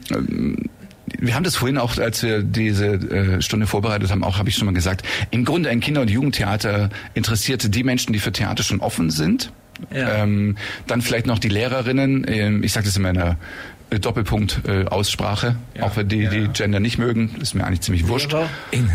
[1.18, 4.56] wir haben das vorhin auch, als wir diese äh, Stunde vorbereitet haben, auch habe ich
[4.56, 8.62] schon mal gesagt, im Grunde ein Kinder- und Jugendtheater interessierte die Menschen, die für Theater
[8.62, 9.52] schon offen sind.
[9.94, 10.22] Ja.
[10.22, 10.56] Ähm,
[10.86, 13.36] dann vielleicht noch die Lehrerinnen, ähm, ich sage das in meiner
[13.88, 16.30] äh, Doppelpunkt äh, Aussprache, Ja, auch wenn die, ja.
[16.30, 18.34] die Gender nicht mögen, ist mir eigentlich ziemlich wurscht.
[18.70, 18.90] Innen.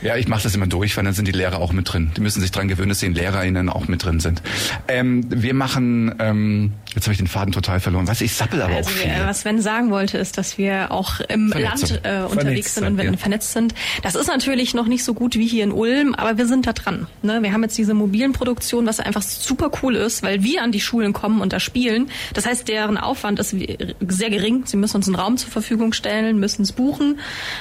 [0.00, 2.12] Ja, ich mache das immer durch, weil dann sind die Lehrer auch mit drin.
[2.16, 4.42] Die müssen sich dran gewöhnen, dass die LehrerInnen auch mit drin sind.
[4.86, 8.06] Ähm, wir machen, ähm, jetzt habe ich den Faden total verloren.
[8.06, 9.10] Du, ich sappel aber Also auch viel.
[9.24, 11.88] was Sven sagen wollte, ist, dass wir auch im Vernetzung.
[11.90, 13.16] Land äh, unterwegs sind und ja.
[13.16, 13.74] vernetzt sind.
[14.02, 16.72] Das ist natürlich noch nicht so gut wie hier in Ulm, aber wir sind da
[16.72, 17.06] dran.
[17.22, 17.42] Ne?
[17.42, 20.80] Wir haben jetzt diese mobilen Produktionen, was einfach super cool ist, weil wir an die
[20.80, 22.10] Schulen kommen und da spielen.
[22.34, 24.62] Das heißt, deren Aufwand ist sehr gering.
[24.66, 27.18] Sie müssen uns einen Raum zur Verfügung stellen, müssen es buchen,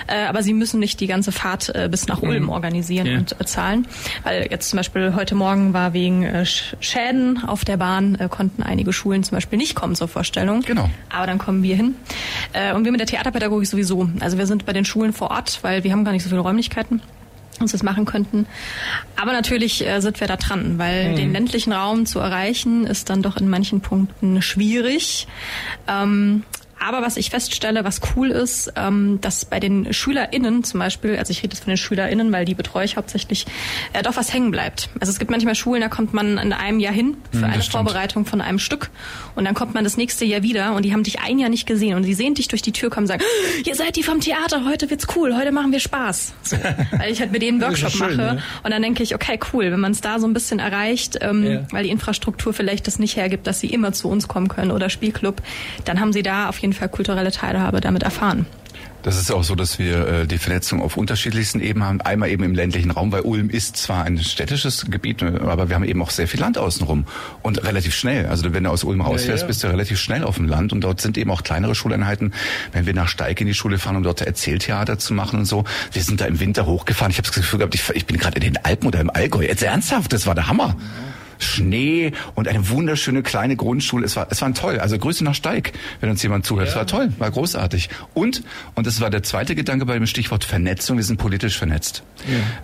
[0.08, 3.18] äh, aber sie müssen nicht die ganze Fahrt äh, bis nach Ulm organisieren Ja.
[3.20, 3.88] und äh, zahlen.
[4.24, 8.28] Weil jetzt zum Beispiel heute Morgen war wegen äh, Sch- Schäden auf der Bahn, äh,
[8.30, 10.62] konnten einige Schulen zum Beispiel nicht kommen zur Vorstellung.
[10.62, 10.90] Genau.
[11.10, 11.96] Aber dann kommen wir hin.
[12.54, 14.10] Äh, und wir mit der Theaterpädagogik sowieso.
[14.20, 16.42] Also wir sind bei den Schulen vor Ort, weil wir haben gar nicht so viele
[16.42, 17.02] Räumlichkeiten
[17.60, 18.46] uns das machen könnten.
[19.20, 23.24] Aber natürlich äh, sind wir da dran, weil den ländlichen Raum zu erreichen ist dann
[23.24, 25.28] doch in manchen Punkten schwierig.
[25.88, 26.44] Ähm,
[26.80, 31.32] aber was ich feststelle, was cool ist, ähm, dass bei den SchülerInnen zum Beispiel, also
[31.32, 33.46] ich rede jetzt von den SchülerInnen, weil die betreue ich hauptsächlich,
[33.94, 34.90] äh, doch was hängen bleibt.
[35.00, 37.72] Also es gibt manchmal Schulen, da kommt man in einem Jahr hin für eine stimmt.
[37.72, 38.90] Vorbereitung von einem Stück
[39.36, 41.66] und dann kommt man das nächste Jahr wieder und die haben dich ein Jahr nicht
[41.68, 43.24] gesehen und die sehen dich durch die Tür kommen und sagen,
[43.66, 46.34] ihr seid die vom Theater, heute wird's cool, heute machen wir Spaß.
[46.44, 46.58] So,
[46.98, 48.44] weil ich halt mit denen einen Workshop schön, mache ne?
[48.64, 51.44] und dann denke ich, okay, cool, wenn man es da so ein bisschen erreicht, ähm,
[51.44, 51.62] Ja.
[51.72, 54.90] weil die Infrastruktur vielleicht das nicht hergibt, dass sie immer zu uns kommen können oder
[54.90, 55.42] Spielclub,
[55.86, 58.46] dann haben sie da auf jeden Fall kulturelle Teilhabe damit erfahren.
[59.04, 62.02] Das ist auch so, dass wir äh, die Vernetzung auf unterschiedlichsten Ebenen haben.
[62.02, 65.76] Einmal eben im ländlichen Raum, weil Ulm ist zwar ein städtisches Gebiet, äh, aber wir
[65.76, 67.06] haben eben auch sehr viel Land außenrum
[67.42, 68.26] und relativ schnell.
[68.26, 69.48] Also wenn du aus Ulm rausfährst, ja.
[69.48, 72.34] bist du relativ schnell auf dem Land und dort sind eben auch kleinere Schuleinheiten.
[72.74, 75.64] Wenn wir nach Steig in die Schule fahren, um dort Erzähltheater zu machen und so,
[75.94, 77.12] wir sind da im Winter hochgefahren.
[77.12, 79.44] Ich habe das Gefühl gehabt, ich, ich bin gerade in den Alpen oder im Allgäu.
[79.44, 80.76] Jetzt ernsthaft, das war der Hammer.
[81.40, 84.06] Schnee und eine wunderschöne kleine Grundschule.
[84.06, 84.80] Es war, es war toll.
[84.80, 86.70] Also Grüße nach Steig, wenn uns jemand zuhört.
[86.70, 87.90] Es war toll, war großartig.
[88.14, 88.44] Und,
[88.76, 92.04] und das war der zweite Gedanke bei dem Stichwort Vernetzung, wir sind politisch vernetzt.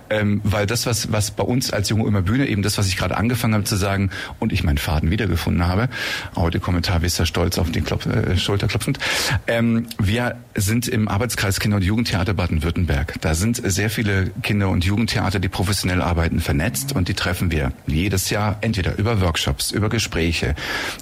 [0.10, 2.98] Ähm, weil das, was, was bei uns als junge Ulmer Bühne, eben das, was ich
[2.98, 4.10] gerade angefangen habe zu sagen
[4.40, 5.90] und ich meinen Faden wiedergefunden habe,
[6.36, 9.00] heute Kommentar Wisser stolz auf den Klopf, äh, Schulter klopfend,
[9.48, 13.16] ähm, wir sind im Arbeitskreis Kinder- und Jugendtheater Baden-Württemberg.
[13.22, 17.72] Da sind sehr viele Kinder- und Jugendtheater, die professionell arbeiten, vernetzt und die treffen wir
[17.86, 20.56] jedes Jahr entweder über Workshops, über Gespräche,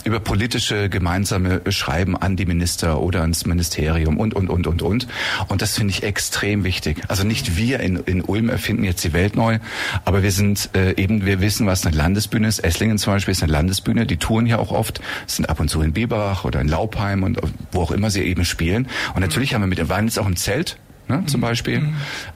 [0.04, 5.08] über politische gemeinsame Schreiben an die Minister oder ans Ministerium und, und, und, und, und.
[5.48, 7.04] Und das finde ich extrem wichtig.
[7.08, 9.60] Also nicht wir in, in Ulm erfinden jetzt die Welt neu,
[10.06, 12.60] aber wir sind äh, eben, wir wissen, was eine Landesbühne ist.
[12.60, 15.82] Esslingen zum Beispiel ist eine Landesbühne, die touren hier auch oft, sind ab und zu
[15.82, 17.40] in Biberach oder in Laupheim und
[17.72, 18.88] wo auch immer sie eben spielen.
[19.14, 20.78] Und natürlich haben wir mit, waren jetzt auch im Zelt,
[21.12, 21.90] ne, zum Beispiel,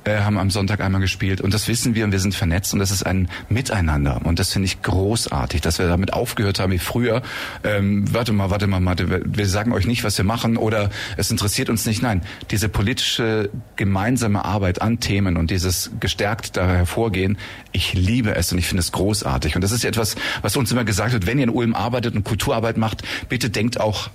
[0.03, 1.41] äh, haben am Sonntag einmal gespielt.
[1.41, 4.21] Und das wissen wir und wir sind vernetzt und das ist ein Miteinander.
[4.23, 7.21] Und das finde ich großartig, dass wir damit aufgehört haben wie früher.
[7.63, 10.89] Ähm, warte mal, warte mal, warte, wir- wir sagen euch nicht, was wir machen oder
[11.17, 12.01] es interessiert uns nicht.
[12.01, 12.21] Nein,
[12.51, 17.38] diese politische gemeinsame Arbeit an Themen und dieses gestärkt da hervorgehen,
[17.71, 19.55] ich liebe es und ich finde es großartig.
[19.55, 22.23] Und das ist etwas, was uns immer gesagt wird, wenn ihr in Ulm arbeitet und
[22.23, 24.09] Kulturarbeit macht, bitte denkt auch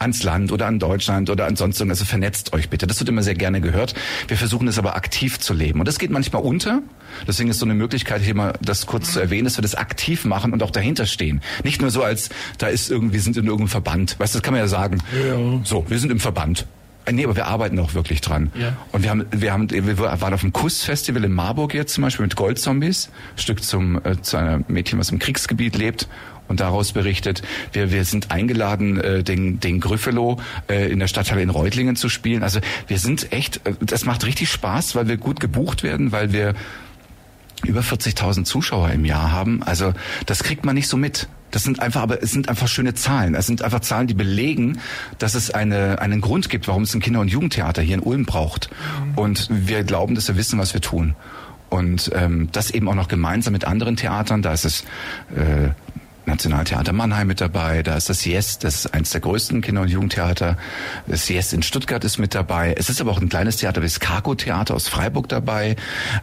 [0.00, 2.00] ans Land oder an Deutschland oder an sonst irgendwas.
[2.00, 2.86] Also vernetzt euch bitte.
[2.86, 3.94] Das wird immer sehr gerne gehört.
[4.28, 5.80] Wir versuchen es aber aktiv zu leben.
[5.80, 6.82] Und das geht manchmal unter.
[7.26, 10.24] Deswegen ist so eine Möglichkeit, hier mal das kurz zu erwähnen, dass wir das aktiv
[10.24, 11.42] machen und auch dahinter stehen.
[11.64, 14.18] Nicht nur so als, da ist irgendwie, wir sind in irgendeinem Verband.
[14.18, 14.98] Weißt du, das kann man ja sagen.
[15.12, 15.60] Ja.
[15.64, 16.66] So, wir sind im Verband.
[17.04, 18.50] Äh, Nee, aber wir arbeiten auch wirklich dran.
[18.54, 18.76] Ja.
[18.92, 22.24] Und wir haben, wir haben, wir waren auf dem Kuss-Festival in Marburg jetzt zum Beispiel
[22.24, 26.08] mit Goldzombies, Stück zum, äh, zu einer Mädchen, was im Kriegsgebiet lebt
[26.50, 27.42] und daraus berichtet.
[27.72, 32.08] Wir, wir sind eingeladen, äh, den, den Gryffalo äh, in der Stadthalle in Reutlingen zu
[32.08, 32.42] spielen.
[32.42, 36.32] Also wir sind echt, äh, das macht richtig Spaß, weil wir gut gebucht werden, weil
[36.32, 36.54] wir
[37.64, 39.62] über 40.000 Zuschauer im Jahr haben.
[39.62, 39.94] Also
[40.26, 41.28] das kriegt man nicht so mit.
[41.52, 43.34] Das sind einfach, aber es sind einfach schöne Zahlen.
[43.36, 44.80] Es sind einfach Zahlen, die belegen,
[45.18, 48.24] dass es eine, einen Grund gibt, warum es ein Kinder- und Jugendtheater hier in Ulm
[48.24, 48.70] braucht.
[49.14, 51.14] Und wir glauben, dass wir wissen, was wir tun.
[51.68, 54.42] Und ähm, das eben auch noch gemeinsam mit anderen Theatern.
[54.42, 54.84] Da ist es
[55.36, 55.70] äh,
[56.30, 59.88] Nationaltheater Mannheim mit dabei, da ist das Yes, das ist eines der größten Kinder- und
[59.88, 60.56] Jugendtheater.
[61.06, 62.74] Das Yes in Stuttgart ist mit dabei.
[62.78, 65.76] Es ist aber auch ein kleines Theater, das Kako Theater aus Freiburg dabei.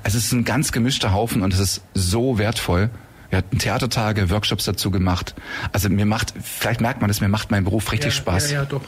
[0.03, 2.89] Also es ist ein ganz gemischter Haufen und es ist so wertvoll.
[3.29, 5.35] Wir hatten Theatertage, Workshops dazu gemacht.
[5.73, 8.51] Also mir macht, vielleicht merkt man es, mir macht mein Beruf richtig ja, Spaß.
[8.51, 8.81] Ja, ja, doch.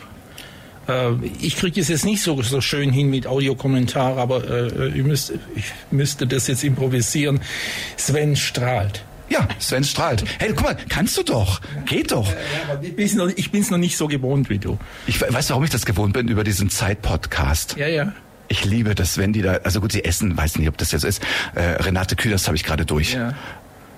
[0.88, 1.12] Äh,
[1.42, 5.40] ich kriege es jetzt nicht so, so schön hin mit Audiokommentar, aber äh, ich, müsste,
[5.56, 7.42] ich müsste das jetzt improvisieren.
[7.98, 9.04] Sven strahlt.
[9.30, 10.24] Ja, Sven strahlt.
[10.40, 11.62] Hey, guck mal, kannst du doch.
[11.86, 12.28] Geht doch.
[12.82, 14.78] ich bin's noch, ich bin's noch nicht so gewohnt wie du.
[15.08, 17.76] Ich weiß, warum ich das gewohnt bin über diesen Zeit-Podcast.
[17.78, 18.14] Ja, ja.
[18.48, 21.04] Ich liebe das, wenn die da, also gut, sie essen, weiß nicht, ob das jetzt
[21.04, 21.22] ist.
[21.54, 23.14] Äh, Renate Kühners habe ich gerade durch.
[23.14, 23.36] Ja.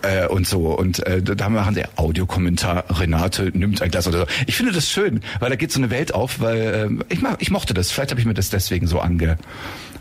[0.04, 0.70] Äh, und so.
[0.76, 4.26] Und äh, da machen sie Audiokommentar, Renate nimmt ein Glas oder so.
[4.48, 7.38] Ich finde das schön, weil da geht so eine Welt auf, weil äh, ich, mag,
[7.40, 7.92] ich mochte das.
[7.92, 9.38] Vielleicht habe ich mir das deswegen so ange,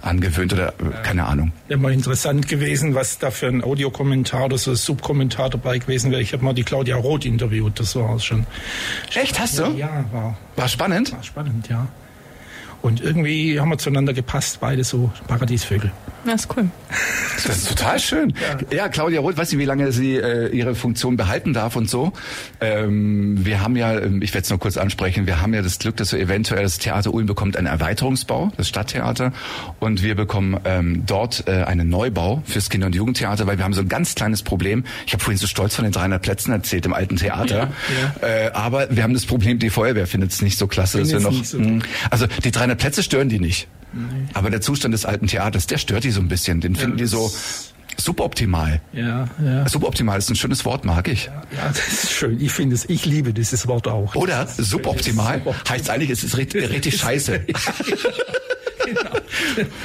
[0.03, 1.53] angewöhnt oder äh, keine Ahnung.
[1.69, 6.23] Immer interessant gewesen, was da für ein Audiokommentar oder so ein Subkommentar dabei gewesen wäre.
[6.23, 8.47] Ich habe mal die Claudia Roth interviewt, das war schon.
[9.15, 9.67] Echt, hast du?
[9.77, 11.13] Ja, war, War spannend?
[11.13, 11.87] war spannend, ja.
[12.83, 15.91] Und irgendwie haben wir zueinander gepasst, beide so Paradiesvögel.
[16.27, 16.69] Ja, ist cool.
[17.47, 18.35] Das ist total schön.
[18.71, 22.13] Ja, Claudia Roth, weiß nicht, wie lange sie äh, ihre Funktion behalten darf und so.
[22.61, 25.79] Ähm, wir haben ja, ähm, ich werde es nur kurz ansprechen, wir haben ja das
[25.79, 29.33] Glück, dass wir eventuell das Theater Ulm bekommt einen Erweiterungsbau, das Stadttheater,
[29.79, 33.73] und wir bekommen ähm, dort äh, einen Neubau fürs Kinder- und Jugendtheater, weil wir haben
[33.75, 34.85] so ein ganz kleines Problem.
[35.07, 37.71] Ich habe vorhin so stolz von den 300 Plätzen erzählt im alten Theater,
[38.21, 41.11] Ja, Äh, aber wir haben das Problem, die Feuerwehr findet es nicht so klasse, dass
[41.11, 41.31] wir noch.
[41.31, 43.69] nicht so mh, also die 300 Plätze stören die nicht.
[44.35, 46.61] Aber der Zustand des alten Theaters, der stört die so ein bisschen.
[46.61, 47.33] Den finden die so
[47.97, 48.81] suboptimal.
[48.93, 49.69] Ja, ja.
[49.69, 51.27] Suboptimal ist ein schönes Wort, mag ich.
[51.27, 52.41] Ja, das ist schön.
[52.41, 54.15] Ich finde es, ich liebe dieses Wort auch.
[54.15, 55.69] Oder suboptimal Suboptimal.
[55.69, 57.41] heißt eigentlich, es ist richtig, richtig scheiße.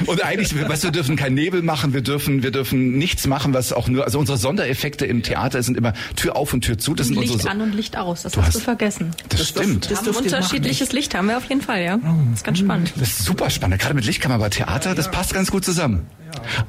[0.06, 3.72] Und eigentlich, was wir dürfen keinen Nebel machen, wir dürfen, wir dürfen nichts machen, was
[3.72, 6.94] auch nur, also unsere Sondereffekte im Theater sind immer Tür auf und Tür zu.
[6.94, 7.50] Das sind Licht unsere.
[7.50, 9.10] an und Licht aus, das Du hast hast- du vergessen.
[9.28, 9.90] Das Das stimmt.
[9.90, 11.96] das unterschiedliches Licht, haben wir auf jeden Fall, ja.
[11.96, 12.92] Das ist ganz spannend.
[12.96, 13.80] Das ist super spannend.
[13.80, 16.06] Gerade mit Lichtkammer bei Theater, das passt ganz gut zusammen.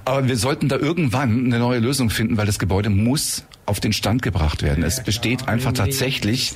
[0.06, 3.92] Aber wir sollten da irgendwann eine neue Lösung finden, weil das Gebäude muss auf den
[3.92, 4.84] Stand gebracht werden.
[4.84, 6.54] Es besteht einfach tatsächlich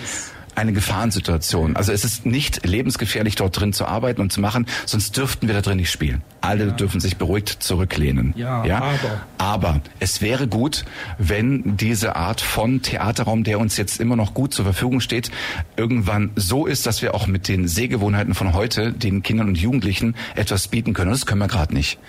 [0.55, 1.75] eine Gefahrensituation.
[1.75, 5.55] Also es ist nicht lebensgefährlich, dort drin zu arbeiten und zu machen, sonst dürften wir
[5.55, 6.21] da drin nicht spielen.
[6.41, 8.33] Alle dürfen sich beruhigt zurücklehnen.
[8.35, 9.21] Ja, aber.
[9.37, 10.85] Aber es wäre gut,
[11.17, 15.31] wenn diese Art von Theaterraum, der uns jetzt immer noch gut zur Verfügung steht,
[15.77, 20.15] irgendwann so ist, dass wir auch mit den Sehgewohnheiten von heute den Kindern und Jugendlichen
[20.35, 21.09] etwas bieten können.
[21.09, 21.99] Und das können wir gerade nicht.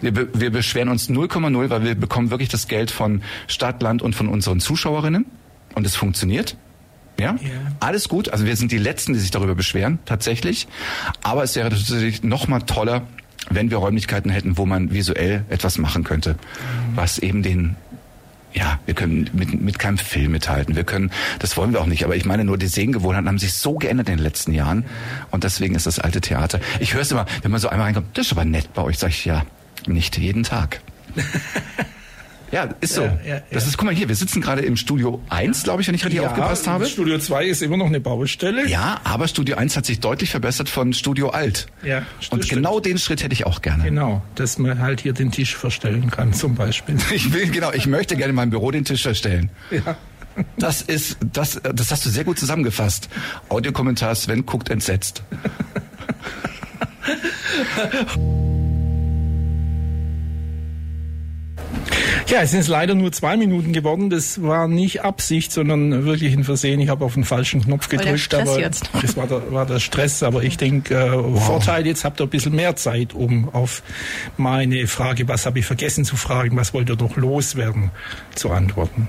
[0.00, 4.02] Wir, be wir beschweren uns 0,0, weil wir bekommen wirklich das Geld von Stadt, Land
[4.02, 5.26] und von unseren Zuschauerinnen.
[5.74, 6.56] Und es funktioniert.
[7.22, 7.36] Ja?
[7.80, 8.28] Alles gut.
[8.28, 10.68] Also wir sind die Letzten, die sich darüber beschweren, tatsächlich.
[11.22, 13.02] Aber es wäre tatsächlich noch mal toller,
[13.50, 16.36] wenn wir Räumlichkeiten hätten, wo man visuell etwas machen könnte,
[16.94, 17.76] was eben den
[18.54, 20.76] ja, wir können mit, mit keinem Film mithalten.
[20.76, 22.04] Wir können, das wollen wir auch nicht.
[22.04, 24.84] Aber ich meine nur, die Sehgewohnheiten haben sich so geändert in den letzten Jahren.
[25.30, 26.60] Und deswegen ist das alte Theater.
[26.78, 28.98] Ich höre es immer, wenn man so einmal reinkommt, das ist aber nett bei euch.
[28.98, 29.46] Sag ich, ja,
[29.86, 30.82] nicht jeden Tag.
[32.52, 33.02] Ja, ist so.
[33.02, 33.70] Ja, ja, Das ja.
[33.70, 36.20] ist, guck mal hier, wir sitzen gerade im Studio 1, glaube ich, wenn ich richtig
[36.20, 36.84] aufgepasst habe.
[36.86, 38.68] Studio 2 ist immer noch eine Baustelle.
[38.68, 41.66] Ja, aber Studio 1 hat sich deutlich verbessert von Studio Alt.
[41.82, 41.98] Ja,
[42.30, 42.48] Und stimmt.
[42.50, 43.84] genau den Schritt hätte ich auch gerne.
[43.84, 46.96] Genau, dass man halt hier den Tisch verstellen kann, zum Beispiel.
[47.12, 49.50] Ich will, genau, ich möchte gerne in meinem Büro den Tisch verstellen.
[49.70, 49.96] Ja.
[50.58, 53.08] Das ist, das, das hast du sehr gut zusammengefasst.
[53.48, 55.22] Audiokommentar Sven guckt entsetzt.
[62.28, 64.08] Ja, es sind leider nur zwei Minuten geworden.
[64.08, 66.80] Das war nicht Absicht, sondern wirklich ein Versehen.
[66.80, 68.34] Ich habe auf den falschen Knopf gedrückt.
[68.34, 68.90] Aber jetzt.
[69.00, 70.22] Das war der, war der Stress.
[70.22, 73.82] Aber ich denke, äh, Vorteil, jetzt habt ihr ein bisschen mehr Zeit, um auf
[74.36, 77.90] meine Frage, was habe ich vergessen zu fragen, was wollt ihr noch loswerden,
[78.34, 79.08] zu antworten.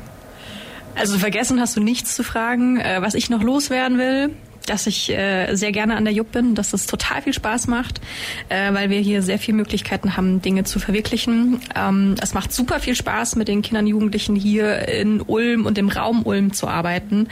[0.96, 2.80] Also vergessen hast du nichts zu fragen.
[2.80, 4.32] Äh, was ich noch loswerden will,
[4.66, 8.02] dass ich äh, sehr gerne an der Jupp bin, dass es total viel Spaß macht,
[8.50, 11.62] äh, weil wir hier sehr viele Möglichkeiten haben, Dinge zu verwirklichen.
[11.76, 15.78] Ähm, es macht super viel Spaß, mit den Kindern und Jugendlichen hier in Ulm und
[15.78, 17.28] im Raum Ulm zu arbeiten.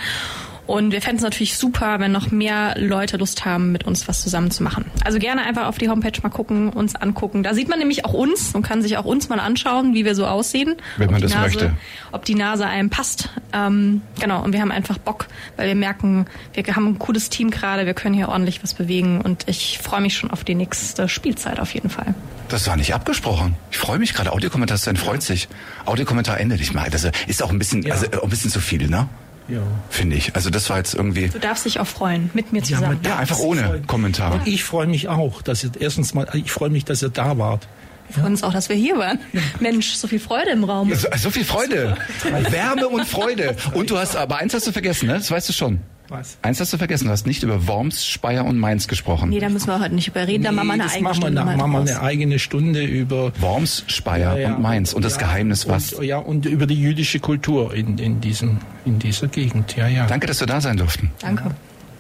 [0.68, 4.22] Und wir fänden es natürlich super, wenn noch mehr Leute Lust haben, mit uns was
[4.22, 4.86] zusammen zu machen.
[5.04, 7.44] Also gerne einfach auf die Homepage mal gucken, uns angucken.
[7.44, 10.16] Da sieht man nämlich auch uns und kann sich auch uns mal anschauen, wie wir
[10.16, 10.76] so aussehen.
[10.98, 11.74] Wenn Ob man die das Nase, möchte.
[12.12, 13.30] Ob die Nase einem passt.
[13.54, 17.50] Ähm, genau, und wir haben einfach Bock, weil wir merken, wir haben ein cooles Team
[17.52, 21.10] gerade, wir können hier ordentlich was bewegen und ich freue mich schon auf die nächste
[21.10, 22.14] Spielzeit auf jeden Fall.
[22.48, 23.56] Das war nicht abgesprochen.
[23.72, 24.32] Ich freue mich gerade.
[24.32, 25.48] Audiokommentar Sven freut sich.
[25.86, 26.90] Audiokommentar endet nicht mal.
[26.90, 27.94] Das ist auch ein bisschen, Ja.
[27.94, 29.08] also auch ein bisschen zu viel, ne?
[29.48, 29.60] Ja.
[29.90, 30.36] Finde ich.
[30.36, 31.28] Also das war jetzt irgendwie.
[31.28, 32.88] Du darfst dich auch freuen, mit mir Ja, zusammen.
[32.94, 33.88] man darf einfach ohne freuen.
[33.88, 34.34] Kommentar.
[34.36, 37.38] Und ich freue mich auch, dass ihr erstens mal, ich freue mich, dass ihr da
[37.38, 37.68] wart.
[38.08, 39.20] Wir freuen uns auch, dass wir hier waren.
[39.60, 40.94] Mensch, so viel Freude im Raum.
[40.94, 41.96] So, so viel Freude.
[42.50, 43.56] Wärme und Freude.
[43.74, 45.14] Und du hast, aber eins hast du vergessen, ne?
[45.14, 45.80] Das weißt du schon.
[46.12, 46.38] Was?
[46.42, 49.30] Eins hast du vergessen, du hast nicht über Worms, Speyer und Mainz gesprochen.
[49.30, 51.46] Nee, da müssen wir heute nicht über reden, nee, da machen wir eine eigene Stunde.
[51.46, 55.08] Wir, machen wir eine eigene Stunde über Worms, Speyer ja, ja, und Mainz und ja,
[55.08, 55.96] das Geheimnis und, was?
[56.02, 59.78] ja, und über die jüdische Kultur in, in, diesem, in dieser Gegend.
[59.78, 60.06] Ja, ja.
[60.06, 61.12] Danke, dass wir da sein durften.
[61.22, 61.52] Danke.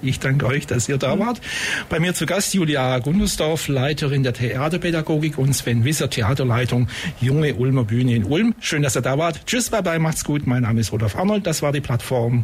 [0.02, 1.20] Ich danke euch, dass ihr da hm.
[1.20, 1.42] wart.
[1.88, 6.90] Bei mir zu Gast Julia Gundersdorf, Leiterin der Theaterpädagogik und Sven Wisser, Theaterleitung
[7.22, 8.56] Junge Ulmer Bühne in Ulm.
[8.60, 9.46] Schön, dass ihr da wart.
[9.46, 10.48] Tschüss, bye bye, macht's gut.
[10.48, 11.48] Mein Name ist Rudolf Arnold.
[11.48, 12.44] Das war die Plattform.